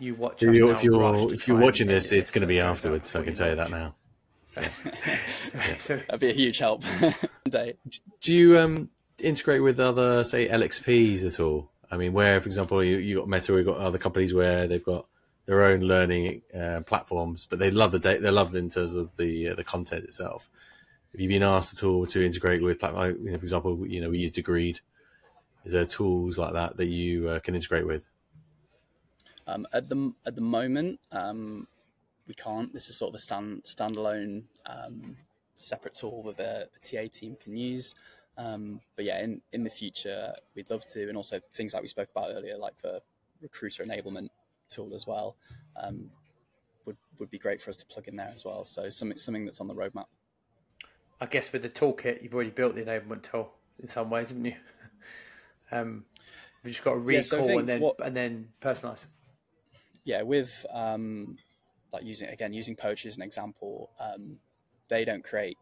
You 0.00 0.14
watch. 0.14 0.38
So 0.38 0.50
you, 0.50 0.70
if 0.70 0.82
you're 0.82 1.32
if 1.32 1.48
you're 1.48 1.58
watching 1.58 1.88
this, 1.88 2.12
it's 2.12 2.30
going 2.30 2.42
to 2.42 2.46
be 2.46 2.60
afterwards. 2.60 3.10
So 3.10 3.20
I 3.20 3.24
can 3.24 3.34
tell 3.34 3.50
you 3.50 3.56
that 3.56 3.70
now. 3.70 3.94
That'd 5.86 6.20
be 6.20 6.30
a 6.30 6.32
huge 6.32 6.58
help. 6.58 6.82
Do 7.50 8.32
you 8.32 8.58
um, 8.58 8.90
integrate 9.18 9.62
with 9.62 9.80
other, 9.80 10.24
say, 10.24 10.48
LXPs 10.48 11.24
at 11.26 11.40
all? 11.40 11.70
I 11.90 11.96
mean, 11.96 12.12
where, 12.12 12.40
for 12.40 12.46
example, 12.46 12.82
you 12.84 12.98
you 12.98 13.16
got 13.16 13.28
Meta, 13.28 13.52
we've 13.52 13.64
got 13.64 13.78
other 13.78 13.98
companies 13.98 14.34
where 14.34 14.66
they've 14.66 14.84
got 14.84 15.06
their 15.48 15.64
own 15.64 15.80
learning 15.80 16.42
uh, 16.54 16.82
platforms, 16.84 17.46
but 17.48 17.58
they 17.58 17.70
love 17.70 17.90
the 17.90 17.98
data, 17.98 18.20
they 18.20 18.30
love 18.30 18.54
in 18.54 18.68
terms 18.68 18.94
of 18.94 19.16
the 19.16 19.48
uh, 19.48 19.54
the 19.54 19.64
content 19.64 20.04
itself. 20.04 20.50
Have 21.12 21.22
you 21.22 21.28
been 21.28 21.42
asked 21.42 21.72
at 21.72 21.82
all 21.82 22.04
to 22.04 22.24
integrate 22.24 22.62
with 22.62 22.78
platform? 22.78 23.16
You 23.24 23.32
know, 23.32 23.38
for 23.38 23.44
example, 23.44 23.86
you 23.86 24.02
know, 24.02 24.10
we 24.10 24.18
use 24.18 24.30
Degreed. 24.30 24.80
Is 25.64 25.72
there 25.72 25.86
tools 25.86 26.36
like 26.36 26.52
that 26.52 26.76
that 26.76 26.88
you 26.88 27.30
uh, 27.30 27.38
can 27.40 27.54
integrate 27.54 27.86
with? 27.86 28.08
Um, 29.46 29.66
at 29.72 29.88
the 29.88 30.12
at 30.26 30.34
the 30.34 30.42
moment, 30.42 31.00
um, 31.12 31.66
we 32.26 32.34
can't. 32.34 32.70
This 32.70 32.90
is 32.90 32.98
sort 32.98 33.08
of 33.08 33.14
a 33.14 33.18
stand 33.18 33.62
standalone 33.64 34.42
um, 34.66 35.16
separate 35.56 35.94
tool 35.94 36.24
that 36.24 36.36
the, 36.36 36.68
the, 36.74 37.08
TA 37.08 37.08
team 37.10 37.38
can 37.42 37.56
use. 37.56 37.94
Um, 38.36 38.82
but 38.96 39.06
yeah, 39.06 39.24
in, 39.24 39.40
in 39.54 39.64
the 39.64 39.70
future, 39.70 40.34
we'd 40.54 40.68
love 40.68 40.84
to, 40.92 41.08
and 41.08 41.16
also 41.16 41.40
things 41.54 41.72
like 41.72 41.82
we 41.82 41.88
spoke 41.88 42.10
about 42.14 42.32
earlier, 42.32 42.58
like 42.58 42.76
the 42.82 43.00
recruiter 43.40 43.82
enablement 43.82 44.28
tool 44.68 44.94
as 44.94 45.06
well, 45.06 45.36
um, 45.76 46.10
would 46.84 46.96
would 47.18 47.30
be 47.30 47.38
great 47.38 47.60
for 47.60 47.70
us 47.70 47.76
to 47.76 47.86
plug 47.86 48.08
in 48.08 48.16
there 48.16 48.30
as 48.32 48.44
well. 48.44 48.64
So 48.64 48.88
something 48.90 49.18
something 49.18 49.44
that's 49.44 49.60
on 49.60 49.68
the 49.68 49.74
roadmap. 49.74 50.06
I 51.20 51.26
guess 51.26 51.52
with 51.52 51.62
the 51.62 51.68
toolkit, 51.68 52.22
you've 52.22 52.34
already 52.34 52.50
built 52.50 52.76
the 52.76 52.82
enablement 52.82 53.28
tool 53.28 53.50
in 53.82 53.88
some 53.88 54.08
ways, 54.08 54.28
haven't 54.28 54.44
you? 54.44 54.54
um, 55.72 56.04
you've 56.62 56.74
just 56.74 56.84
got 56.84 56.92
to 56.92 56.98
recall 56.98 57.14
yeah, 57.14 57.22
so 57.22 57.58
and 57.58 57.68
then 57.68 57.80
what, 57.80 57.96
and 58.04 58.16
then 58.16 58.48
personalize. 58.62 59.00
Yeah, 60.04 60.22
with 60.22 60.64
um, 60.72 61.36
like 61.92 62.04
using 62.04 62.28
again 62.28 62.52
using 62.52 62.76
Poach 62.76 63.04
as 63.06 63.16
an 63.16 63.22
example, 63.22 63.90
um, 64.00 64.38
they 64.88 65.04
don't 65.04 65.24
create 65.24 65.56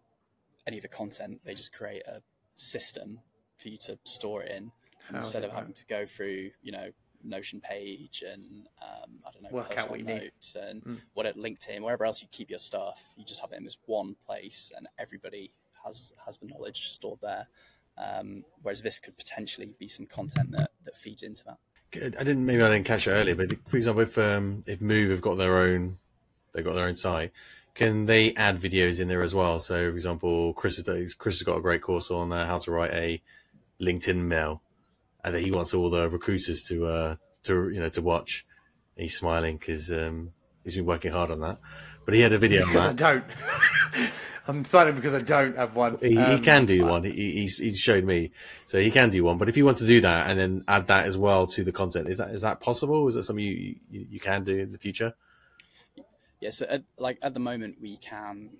any 0.67 0.77
of 0.77 0.83
the 0.83 0.89
content; 0.89 1.41
they 1.45 1.55
just 1.55 1.73
create 1.73 2.03
a 2.07 2.21
system 2.57 3.21
for 3.57 3.69
you 3.69 3.79
to 3.79 3.99
store 4.05 4.43
it 4.43 4.53
in 4.53 4.71
How 5.11 5.19
instead 5.19 5.45
of 5.45 5.53
having 5.53 5.73
to 5.73 5.87
go 5.87 6.05
through 6.05 6.51
you 6.63 6.73
know 6.73 6.91
Notion 7.25 7.61
page 7.61 8.23
and 8.27 8.69
um, 8.83 9.11
I 9.27 9.31
don't 9.31 9.43
know 9.43 9.49
Work 9.51 9.75
personal 9.75 9.99
notes 10.05 10.55
need. 10.55 10.63
and 10.63 10.85
mm. 10.85 11.01
what 11.15 11.27
at 11.27 11.37
LinkedIn, 11.37 11.81
wherever 11.81 12.05
else 12.05 12.23
you 12.23 12.29
keep 12.31 12.51
your 12.51 12.59
stuff, 12.59 13.05
you 13.17 13.25
just 13.25 13.41
have 13.41 13.53
it 13.53 13.57
in 13.57 13.65
this 13.65 13.79
one 13.87 14.17
place, 14.27 14.73
and 14.77 14.87
everybody 14.99 15.53
has 15.85 16.13
has 16.25 16.39
the 16.39 16.47
knowledge 16.47 16.89
stored 16.89 17.21
there. 17.21 17.49
Um, 17.99 18.45
whereas 18.63 18.83
this 18.83 18.99
could 18.99 19.17
potentially 19.17 19.71
be 19.79 19.89
some 19.89 20.05
content 20.05 20.51
that, 20.51 20.71
that 20.85 20.99
feeds 20.99 21.23
into 21.23 21.45
that. 21.45 21.59
I 21.95 22.25
didn't 22.25 22.45
maybe 22.45 22.63
I 22.63 22.71
didn't 22.71 22.87
catch 22.87 23.07
it 23.07 23.13
earlier, 23.13 23.35
but 23.35 23.57
for 23.67 23.77
example, 23.77 24.03
if 24.03 24.19
um, 24.19 24.63
if 24.67 24.81
Move 24.81 25.11
have 25.11 25.23
got 25.23 25.37
their 25.39 25.57
own, 25.59 25.99
they've 26.53 26.65
got 26.65 26.75
their 26.75 26.87
own 26.89 26.95
site, 26.95 27.33
can 27.75 28.07
they 28.07 28.35
add 28.35 28.59
videos 28.59 29.01
in 29.01 29.09
there 29.09 29.23
as 29.23 29.35
well? 29.35 29.59
So, 29.61 29.91
for 29.91 29.95
example, 29.95 30.53
Chris 30.55 30.77
has 30.85 31.15
Chris 31.15 31.39
has 31.39 31.43
got 31.43 31.59
a 31.59 31.61
great 31.61 31.83
course 31.83 32.11
on 32.11 32.33
uh, 32.33 32.47
how 32.47 32.59
to 32.59 32.71
write 32.71 32.93
a 32.93 33.23
LinkedIn 33.81 34.17
mail 34.17 34.63
and 35.27 35.35
that 35.35 35.41
he 35.43 35.51
wants 35.51 35.75
all 35.75 35.91
the 35.91 36.09
recruiters 36.09 36.63
to 36.63 36.87
uh, 36.87 37.17
to 37.43 37.69
you 37.71 37.81
know 37.81 37.89
to 37.91 38.01
watch. 38.01 38.47
He's 38.97 39.19
smiling 39.19 39.57
because 39.57 39.91
um, 39.91 40.31
he's 40.63 40.77
been 40.77 40.87
working 40.87 41.13
hard 41.13 41.33
on 41.33 41.41
that. 41.41 41.59
But 42.05 42.15
he 42.15 42.21
had 42.21 42.33
a 42.33 42.39
video 42.39 42.65
because 42.65 42.87
I 42.87 42.93
don't. 42.93 43.25
I'm 44.49 44.65
smiling 44.65 44.95
because 44.95 45.13
I 45.13 45.19
don't 45.19 45.57
have 45.57 45.75
one. 45.75 45.99
He, 46.01 46.17
um, 46.17 46.37
he 46.37 46.41
can 46.41 46.65
do 46.65 46.87
one. 46.87 47.03
He, 47.03 47.11
he's 47.11 47.59
he's 47.59 47.81
showed 47.81 48.05
me, 48.05 48.31
so 48.67 48.81
he 48.81 48.93
can 48.93 49.11
do 49.11 49.25
one. 49.25 49.37
But 49.37 49.49
if 49.49 49.57
you 49.57 49.65
want 49.65 49.79
to 49.79 49.87
do 49.87 50.01
that 50.03 50.31
and 50.31 50.39
then 50.39 50.65
add 50.69 50.87
that 50.87 51.07
as 51.07 51.19
well 51.19 51.49
to 51.49 51.65
the 51.65 51.73
content, 51.73 52.09
is 52.09 52.19
that 52.19 52.31
is 52.31 52.43
that 52.43 52.61
possible? 52.61 53.09
Is 53.09 53.17
that 53.17 53.25
something 53.25 53.45
you 53.45 53.75
you, 53.91 54.07
you 54.09 54.21
can 54.21 54.45
do 54.45 54.57
in 54.57 54.71
the 54.71 54.79
future? 54.79 55.15
Yeah. 56.39 56.51
So 56.51 56.67
at, 56.71 56.85
like 56.97 57.19
at 57.21 57.35
the 57.35 57.41
moment, 57.41 57.79
we 57.81 57.97
can 57.97 58.51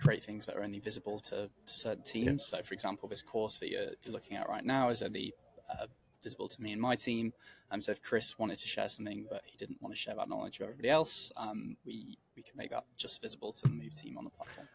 create 0.00 0.24
things 0.24 0.46
that 0.46 0.56
are 0.56 0.64
only 0.64 0.80
visible 0.80 1.20
to, 1.20 1.48
to 1.66 1.74
certain 1.74 2.02
teams. 2.02 2.50
Yeah. 2.52 2.58
So, 2.58 2.64
for 2.64 2.74
example, 2.74 3.08
this 3.08 3.22
course 3.22 3.58
that 3.58 3.70
you're, 3.70 3.90
you're 4.02 4.12
looking 4.12 4.36
at 4.36 4.48
right 4.48 4.64
now 4.64 4.88
is 4.88 5.02
only 5.02 5.34
uh, 5.70 5.86
visible 6.28 6.48
to 6.48 6.62
me 6.62 6.72
and 6.72 6.80
my 6.80 6.94
team. 6.94 7.32
Um, 7.70 7.80
so 7.80 7.92
if 7.92 8.00
Chris 8.02 8.38
wanted 8.38 8.58
to 8.58 8.68
share 8.68 8.88
something, 8.88 9.26
but 9.30 9.42
he 9.44 9.56
didn't 9.56 9.80
want 9.82 9.94
to 9.94 10.00
share 10.00 10.14
that 10.16 10.28
knowledge 10.28 10.58
with 10.58 10.68
everybody 10.68 10.90
else, 10.90 11.32
um, 11.36 11.76
we 11.86 12.18
we 12.36 12.42
can 12.42 12.56
make 12.56 12.70
that 12.70 12.84
just 12.96 13.20
visible 13.20 13.52
to 13.52 13.62
the 13.62 13.68
Move 13.68 13.94
team 13.94 14.16
on 14.18 14.24
the 14.24 14.30
platform. 14.30 14.68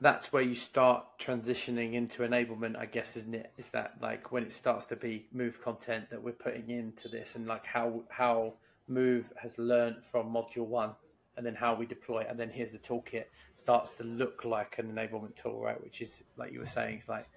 That's 0.00 0.32
where 0.32 0.42
you 0.42 0.54
start 0.54 1.04
transitioning 1.18 1.94
into 1.94 2.22
enablement, 2.22 2.76
I 2.78 2.86
guess, 2.86 3.16
isn't 3.16 3.34
it? 3.34 3.50
Is 3.58 3.68
that 3.70 3.94
like 4.00 4.30
when 4.30 4.44
it 4.44 4.52
starts 4.52 4.86
to 4.86 4.96
be 4.96 5.26
Move 5.32 5.62
content 5.62 6.10
that 6.10 6.22
we're 6.22 6.32
putting 6.46 6.70
into 6.70 7.08
this, 7.08 7.34
and 7.36 7.46
like 7.46 7.66
how 7.66 8.02
how 8.08 8.54
Move 8.86 9.24
has 9.42 9.58
learned 9.58 10.04
from 10.04 10.32
module 10.32 10.66
one, 10.66 10.92
and 11.36 11.44
then 11.46 11.54
how 11.54 11.74
we 11.74 11.86
deploy, 11.86 12.24
and 12.28 12.38
then 12.38 12.50
here's 12.50 12.72
the 12.72 12.78
toolkit 12.78 13.26
starts 13.54 13.92
to 13.92 14.04
look 14.04 14.44
like 14.44 14.78
an 14.78 14.86
enablement 14.92 15.34
tool, 15.36 15.60
right? 15.60 15.82
Which 15.82 16.00
is 16.00 16.22
like 16.36 16.52
you 16.52 16.60
were 16.60 16.66
saying, 16.66 16.98
it's 16.98 17.08
like 17.08 17.28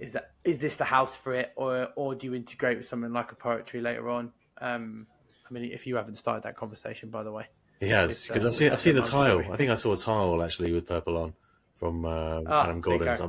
is 0.00 0.12
that 0.12 0.32
is 0.44 0.58
this 0.58 0.76
the 0.76 0.84
house 0.84 1.14
for 1.14 1.34
it, 1.34 1.52
or 1.56 1.88
or 1.94 2.14
do 2.14 2.26
you 2.26 2.34
integrate 2.34 2.78
with 2.78 2.86
something 2.86 3.12
like 3.12 3.32
a 3.32 3.34
poetry 3.34 3.80
later 3.80 4.08
on? 4.08 4.32
Um, 4.60 5.06
I 5.48 5.52
mean, 5.52 5.70
if 5.72 5.86
you 5.86 5.96
haven't 5.96 6.16
started 6.16 6.42
that 6.44 6.56
conversation, 6.56 7.10
by 7.10 7.22
the 7.22 7.32
way. 7.32 7.46
He 7.78 7.88
has 7.88 8.28
because 8.28 8.44
uh, 8.44 8.48
I've 8.48 8.54
seen 8.54 8.72
I've 8.72 8.80
seen 8.80 8.96
the 8.96 9.02
tile. 9.02 9.40
I 9.52 9.56
think 9.56 9.70
I 9.70 9.74
saw 9.74 9.92
a 9.92 9.96
tile 9.96 10.42
actually 10.42 10.72
with 10.72 10.86
Purpl 10.86 11.16
on 11.16 11.34
from 11.74 12.04
uh, 12.04 12.42
ah, 12.46 12.64
Adam 12.64 12.80
Gordon's. 12.80 13.20
I 13.20 13.28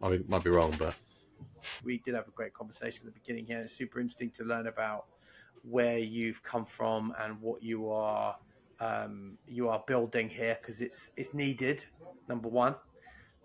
might, 0.00 0.28
might 0.28 0.44
be 0.44 0.50
wrong, 0.50 0.74
but 0.78 0.94
we 1.84 1.98
did 1.98 2.14
have 2.14 2.28
a 2.28 2.32
great 2.32 2.52
conversation 2.52 3.06
at 3.06 3.14
the 3.14 3.20
beginning 3.20 3.46
here. 3.46 3.60
It's 3.60 3.72
super 3.72 4.00
interesting 4.00 4.30
to 4.32 4.44
learn 4.44 4.66
about 4.66 5.06
where 5.62 5.98
you've 5.98 6.42
come 6.42 6.64
from 6.64 7.14
and 7.18 7.40
what 7.40 7.62
you 7.62 7.90
are 7.90 8.36
um, 8.80 9.38
you 9.46 9.68
are 9.68 9.82
building 9.86 10.28
here 10.28 10.58
because 10.60 10.80
it's 10.80 11.12
it's 11.16 11.34
needed. 11.34 11.84
Number 12.28 12.48
one, 12.48 12.74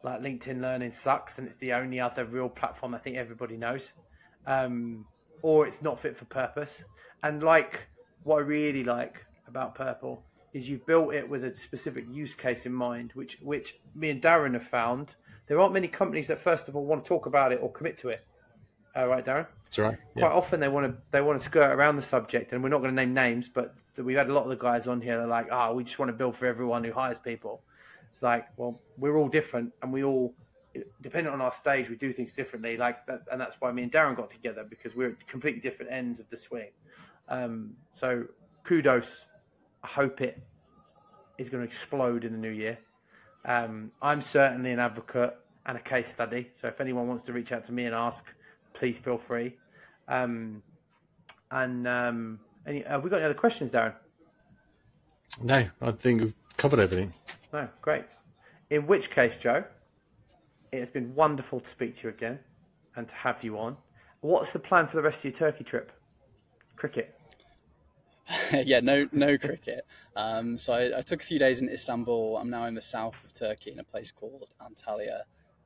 like 0.03 0.21
LinkedIn 0.21 0.61
Learning 0.61 0.91
sucks, 0.91 1.37
and 1.37 1.47
it's 1.47 1.57
the 1.57 1.73
only 1.73 1.99
other 1.99 2.25
real 2.25 2.49
platform 2.49 2.95
I 2.95 2.99
think 2.99 3.17
everybody 3.17 3.57
knows, 3.57 3.91
um, 4.45 5.05
or 5.41 5.67
it's 5.67 5.81
not 5.81 5.99
fit 5.99 6.15
for 6.15 6.25
purpose. 6.25 6.83
And 7.23 7.43
like 7.43 7.87
what 8.23 8.37
I 8.37 8.41
really 8.41 8.83
like 8.83 9.25
about 9.47 9.75
Purpl 9.75 10.19
is 10.53 10.69
you've 10.69 10.85
built 10.85 11.13
it 11.13 11.29
with 11.29 11.43
a 11.43 11.53
specific 11.53 12.05
use 12.09 12.33
case 12.33 12.65
in 12.65 12.73
mind, 12.73 13.11
which 13.13 13.39
which 13.41 13.75
me 13.95 14.09
and 14.09 14.21
Darren 14.21 14.53
have 14.53 14.63
found. 14.63 15.15
There 15.47 15.59
aren't 15.59 15.73
many 15.73 15.87
companies 15.87 16.27
that 16.27 16.39
first 16.39 16.67
of 16.67 16.75
all 16.75 16.85
want 16.85 17.03
to 17.03 17.09
talk 17.09 17.25
about 17.25 17.51
it 17.51 17.59
or 17.61 17.71
commit 17.71 17.97
to 17.99 18.09
it. 18.09 18.25
All 18.95 19.07
right, 19.07 19.25
Darren. 19.25 19.47
That's 19.63 19.79
right. 19.79 19.97
Yeah. 20.15 20.21
Quite 20.21 20.31
often 20.31 20.59
they 20.59 20.67
want 20.67 20.87
to 20.87 21.01
they 21.11 21.21
want 21.21 21.39
to 21.39 21.45
skirt 21.45 21.73
around 21.73 21.95
the 21.95 22.01
subject, 22.01 22.53
and 22.53 22.63
we're 22.63 22.69
not 22.69 22.79
going 22.79 22.95
to 22.95 22.95
name 22.95 23.13
names, 23.13 23.49
but 23.49 23.75
we've 23.97 24.17
had 24.17 24.29
a 24.29 24.33
lot 24.33 24.43
of 24.43 24.49
the 24.49 24.55
guys 24.55 24.87
on 24.87 25.01
here. 25.01 25.17
They're 25.17 25.27
like, 25.27 25.47
"Ah, 25.51 25.69
oh, 25.69 25.75
we 25.75 25.83
just 25.83 25.99
want 25.99 26.09
to 26.09 26.17
build 26.17 26.35
for 26.35 26.47
everyone 26.47 26.83
who 26.83 26.91
hires 26.91 27.19
people." 27.19 27.61
It's 28.11 28.21
like, 28.21 28.47
well, 28.57 28.79
we're 28.97 29.17
all 29.17 29.27
different, 29.27 29.73
and 29.81 29.93
we 29.93 30.03
all, 30.03 30.33
depending 31.01 31.31
on 31.31 31.41
our 31.41 31.51
stage, 31.51 31.89
we 31.89 31.95
do 31.95 32.11
things 32.11 32.31
differently. 32.31 32.77
Like, 32.77 33.05
that, 33.05 33.21
and 33.31 33.39
that's 33.39 33.59
why 33.61 33.71
me 33.71 33.83
and 33.83 33.91
Darren 33.91 34.15
got 34.15 34.29
together 34.29 34.65
because 34.67 34.95
we're 34.95 35.09
at 35.09 35.27
completely 35.27 35.61
different 35.61 35.91
ends 35.91 36.19
of 36.19 36.29
the 36.29 36.37
swing. 36.37 36.71
Um, 37.27 37.75
so, 37.91 38.25
kudos. 38.63 39.25
I 39.83 39.87
hope 39.87 40.19
it 40.19 40.41
is 41.37 41.49
going 41.49 41.61
to 41.61 41.67
explode 41.67 42.25
in 42.25 42.33
the 42.33 42.37
new 42.37 42.49
year. 42.49 42.77
Um, 43.45 43.91
I'm 44.01 44.21
certainly 44.21 44.71
an 44.71 44.79
advocate 44.79 45.37
and 45.65 45.77
a 45.77 45.81
case 45.81 46.11
study. 46.11 46.49
So, 46.55 46.67
if 46.67 46.81
anyone 46.81 47.07
wants 47.07 47.23
to 47.23 47.33
reach 47.33 47.51
out 47.51 47.65
to 47.65 47.71
me 47.71 47.85
and 47.85 47.95
ask, 47.95 48.25
please 48.73 48.97
feel 48.97 49.17
free. 49.17 49.55
Um, 50.07 50.61
and 51.51 51.87
um, 51.87 52.39
any, 52.65 52.81
have 52.81 53.03
we 53.03 53.09
got 53.09 53.17
any 53.17 53.25
other 53.25 53.33
questions, 53.33 53.71
Darren? 53.71 53.93
No, 55.43 55.67
I 55.81 55.91
think 55.91 56.21
we've 56.21 56.33
covered 56.57 56.79
everything. 56.79 57.13
No, 57.51 57.67
great. 57.81 58.05
In 58.69 58.85
which 58.87 59.09
case, 59.09 59.37
Joe, 59.37 59.63
it 60.71 60.79
has 60.79 60.91
been 60.91 61.15
wonderful 61.15 61.59
to 61.59 61.67
speak 61.67 61.95
to 61.97 62.07
you 62.07 62.13
again 62.13 62.39
and 62.95 63.07
to 63.07 63.15
have 63.15 63.43
you 63.43 63.57
on. 63.57 63.77
What's 64.21 64.53
the 64.53 64.59
plan 64.59 64.87
for 64.87 64.97
the 64.97 65.01
rest 65.01 65.19
of 65.19 65.31
your 65.31 65.33
Turkey 65.33 65.63
trip? 65.63 65.91
Cricket. 66.75 67.15
yeah, 68.53 68.79
no, 68.79 69.07
no 69.11 69.37
cricket. 69.37 69.85
Um, 70.15 70.57
so 70.57 70.73
I, 70.73 70.99
I, 70.99 71.01
took 71.01 71.21
a 71.21 71.25
few 71.25 71.39
days 71.39 71.61
in 71.61 71.69
Istanbul. 71.69 72.37
I'm 72.37 72.49
now 72.49 72.65
in 72.65 72.75
the 72.75 72.81
south 72.81 73.23
of 73.23 73.33
Turkey 73.33 73.71
in 73.71 73.79
a 73.79 73.83
place 73.83 74.11
called 74.11 74.45
Antalya, 74.61 75.21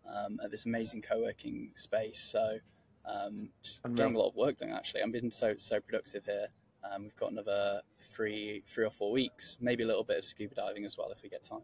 um, 0.08 0.40
at 0.44 0.52
this 0.52 0.66
amazing 0.66 1.02
co-working 1.02 1.72
space. 1.76 2.22
So 2.22 2.58
um, 3.06 3.50
just 3.64 3.82
getting 3.96 4.16
a 4.16 4.18
lot 4.18 4.30
of 4.30 4.36
work 4.36 4.58
done. 4.58 4.70
Actually, 4.70 5.04
I've 5.04 5.12
been 5.12 5.32
so 5.32 5.56
so 5.58 5.80
productive 5.80 6.26
here. 6.26 6.48
Um, 6.92 7.04
we've 7.04 7.16
got 7.16 7.32
another 7.32 7.82
three 8.00 8.64
three 8.66 8.86
or 8.86 8.90
four 8.90 9.12
weeks, 9.12 9.58
maybe 9.60 9.84
a 9.84 9.88
little 9.88 10.04
bit 10.04 10.18
of 10.18 10.26
scuba 10.26 10.56
diving 10.56 10.86
as 10.86 10.98
well 10.98 11.12
if 11.12 11.24
we 11.24 11.30
get 11.30 11.44
time. 11.44 11.62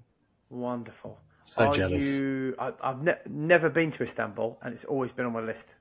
Wonderful. 0.49 1.19
So 1.45 1.65
Are 1.65 1.73
jealous. 1.73 2.17
You, 2.17 2.55
I, 2.60 2.73
have 2.84 3.01
ne- 3.01 3.17
never 3.27 3.69
been 3.69 3.91
to 3.91 4.03
Istanbul, 4.03 4.60
and 4.62 4.73
it's 4.73 4.86
always 4.86 5.12
been 5.12 5.25
on 5.25 5.34
my 5.34 5.41
list. 5.41 5.75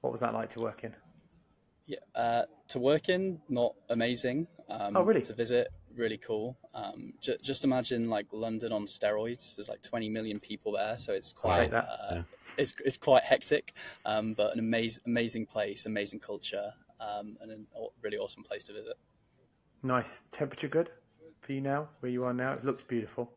What 0.00 0.12
was 0.12 0.20
that 0.20 0.34
like 0.34 0.50
to 0.50 0.60
work 0.60 0.84
in? 0.84 0.94
Yeah, 1.86 1.98
uh, 2.14 2.42
to 2.68 2.78
work 2.78 3.08
in, 3.08 3.40
not 3.48 3.74
amazing. 3.88 4.46
Um, 4.68 4.96
oh, 4.96 5.02
really? 5.02 5.22
To 5.22 5.34
visit, 5.34 5.68
really 5.96 6.18
cool. 6.18 6.56
Um, 6.74 7.14
j- 7.20 7.38
just 7.42 7.64
imagine 7.64 8.08
like 8.08 8.26
London 8.32 8.72
on 8.72 8.84
steroids. 8.84 9.56
There's 9.56 9.68
like 9.68 9.82
20 9.82 10.08
million 10.08 10.38
people 10.40 10.72
there, 10.72 10.96
so 10.96 11.12
it's 11.12 11.32
quite 11.32 11.72
uh, 11.72 11.84
yeah. 12.10 12.22
it's 12.56 12.74
it's 12.84 12.96
quite 12.96 13.22
hectic, 13.24 13.74
um, 14.04 14.34
but 14.34 14.52
an 14.52 14.58
amazing 14.58 15.02
amazing 15.06 15.46
place, 15.46 15.86
amazing 15.86 16.20
culture, 16.20 16.72
um, 17.02 17.36
and 17.40 17.50
a 17.50 17.56
really 18.00 18.16
awesome 18.16 18.42
place 18.42 18.64
to 18.64 18.72
visit. 18.72 18.96
Nice 19.82 20.24
temperature, 20.30 20.68
good 20.68 20.90
for 21.40 21.52
you 21.52 21.60
now, 21.60 21.88
where 22.00 22.10
you 22.10 22.24
are 22.24 22.32
now. 22.32 22.52
It 22.52 22.64
looks 22.64 22.84
beautiful. 22.84 23.32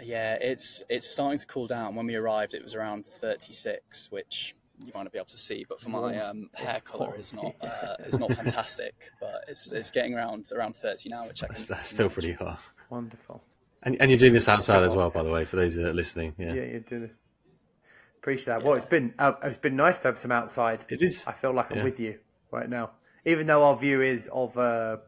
Yeah, 0.00 0.34
it's 0.40 0.82
it's 0.88 1.10
starting 1.10 1.38
to 1.38 1.46
cool 1.46 1.66
down. 1.66 1.94
When 1.94 2.06
we 2.06 2.14
arrived, 2.14 2.54
it 2.54 2.62
was 2.62 2.74
around 2.74 3.06
36, 3.06 4.10
which 4.10 4.54
you 4.84 4.92
might 4.94 5.02
not 5.02 5.12
be 5.12 5.18
able 5.18 5.26
to 5.26 5.38
see, 5.38 5.64
but 5.68 5.80
for 5.80 5.90
my 5.90 6.18
um, 6.18 6.50
hair 6.54 6.80
color 6.80 7.14
is 7.16 7.32
not 7.32 7.54
uh, 7.60 7.96
is 8.00 8.18
not 8.18 8.32
fantastic. 8.32 8.94
But 9.20 9.44
it's 9.48 9.72
it's 9.72 9.90
getting 9.90 10.14
around 10.14 10.50
around 10.54 10.76
thirty 10.76 11.08
now, 11.08 11.26
which 11.26 11.42
I 11.42 11.48
that's, 11.48 11.66
that's 11.66 11.88
still 11.88 12.08
pretty 12.08 12.32
hot. 12.32 12.60
Wonderful. 12.90 13.42
And, 13.84 14.00
and 14.00 14.12
you're 14.12 14.18
doing 14.18 14.32
this 14.32 14.48
outside 14.48 14.84
as 14.84 14.94
well, 14.94 15.10
by 15.10 15.24
the 15.24 15.32
way, 15.32 15.44
for 15.44 15.56
those 15.56 15.74
that 15.74 15.88
are 15.88 15.92
listening. 15.92 16.36
Yeah, 16.38 16.54
yeah, 16.54 16.62
you're 16.62 16.80
doing 16.80 17.02
this. 17.02 17.18
Appreciate 18.18 18.46
that. 18.46 18.60
Yeah. 18.60 18.66
Well, 18.66 18.76
it's 18.76 18.84
been 18.84 19.12
uh, 19.18 19.32
it's 19.42 19.56
been 19.56 19.76
nice 19.76 19.98
to 20.00 20.08
have 20.08 20.18
some 20.18 20.30
outside. 20.30 20.84
It 20.88 21.02
is. 21.02 21.24
I 21.26 21.32
feel 21.32 21.52
like 21.52 21.72
I'm 21.72 21.78
yeah. 21.78 21.84
with 21.84 21.98
you 21.98 22.18
right 22.52 22.68
now, 22.68 22.90
even 23.24 23.46
though 23.46 23.64
our 23.64 23.76
view 23.76 24.00
is 24.00 24.28
of 24.28 24.56
a 24.56 25.00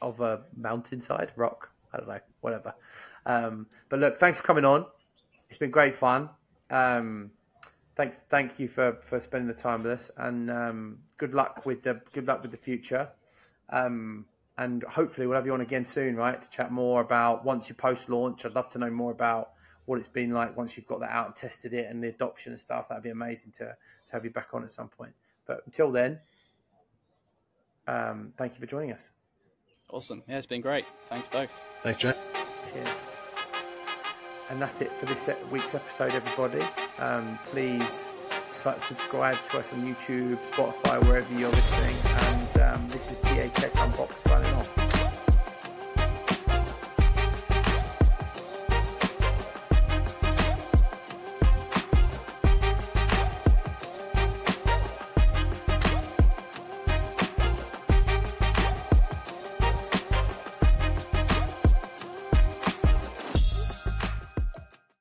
of 0.00 0.20
a 0.20 0.42
mountainside 0.56 1.32
rock. 1.36 1.70
I 1.92 1.98
don't 1.98 2.08
know, 2.08 2.20
whatever. 2.40 2.74
Um, 3.26 3.66
but 3.88 3.98
look, 3.98 4.18
thanks 4.18 4.38
for 4.38 4.44
coming 4.44 4.64
on. 4.64 4.86
It's 5.48 5.58
been 5.58 5.70
great 5.70 5.96
fun. 5.96 6.30
Um, 6.70 7.32
thanks, 7.96 8.20
thank 8.28 8.58
you 8.60 8.68
for, 8.68 8.98
for 9.04 9.18
spending 9.18 9.48
the 9.48 9.60
time 9.60 9.82
with 9.82 9.92
us, 9.92 10.10
and 10.16 10.50
um, 10.50 10.98
good 11.16 11.34
luck 11.34 11.66
with 11.66 11.82
the 11.82 12.00
good 12.12 12.26
luck 12.26 12.42
with 12.42 12.52
the 12.52 12.56
future. 12.56 13.08
Um, 13.70 14.26
and 14.58 14.82
hopefully 14.82 15.26
we'll 15.26 15.36
have 15.36 15.46
you 15.46 15.54
on 15.54 15.62
again 15.62 15.86
soon, 15.86 16.16
right? 16.16 16.40
To 16.40 16.50
chat 16.50 16.70
more 16.70 17.00
about 17.00 17.44
once 17.44 17.68
you 17.68 17.74
post 17.74 18.10
launch. 18.10 18.44
I'd 18.44 18.54
love 18.54 18.68
to 18.70 18.78
know 18.78 18.90
more 18.90 19.10
about 19.10 19.52
what 19.86 19.98
it's 19.98 20.08
been 20.08 20.32
like 20.32 20.56
once 20.56 20.76
you've 20.76 20.86
got 20.86 21.00
that 21.00 21.10
out 21.10 21.26
and 21.26 21.34
tested 21.34 21.72
it 21.72 21.90
and 21.90 22.04
the 22.04 22.08
adoption 22.08 22.52
and 22.52 22.60
stuff. 22.60 22.88
That'd 22.88 23.02
be 23.02 23.10
amazing 23.10 23.52
to 23.52 23.64
to 23.64 24.12
have 24.12 24.24
you 24.24 24.30
back 24.30 24.48
on 24.52 24.62
at 24.62 24.70
some 24.70 24.88
point. 24.88 25.14
But 25.46 25.62
until 25.66 25.90
then, 25.90 26.20
um, 27.90 28.32
thank 28.36 28.54
you 28.54 28.60
for 28.60 28.66
joining 28.66 28.92
us. 28.92 29.10
Awesome. 29.90 30.22
Yeah, 30.28 30.36
it's 30.36 30.46
been 30.46 30.60
great. 30.60 30.84
Thanks 31.08 31.26
both. 31.28 31.50
Thanks, 31.82 32.00
Jack. 32.00 32.16
Cheers. 32.72 33.00
And 34.48 34.60
that's 34.60 34.80
it 34.80 34.92
for 34.92 35.06
this 35.06 35.28
week's 35.50 35.74
episode, 35.74 36.12
everybody. 36.12 36.64
Um, 36.98 37.38
please 37.44 38.10
subscribe 38.48 39.42
to 39.44 39.58
us 39.58 39.72
on 39.72 39.82
YouTube, 39.82 40.38
Spotify, 40.50 41.02
wherever 41.06 41.32
you're 41.38 41.50
listening. 41.50 41.96
And 42.28 42.60
um, 42.62 42.88
this 42.88 43.10
is 43.10 43.18
TA 43.18 43.48
Tech 43.60 43.72
Unbox 43.72 44.16
signing 44.18 44.52
off. 44.54 44.99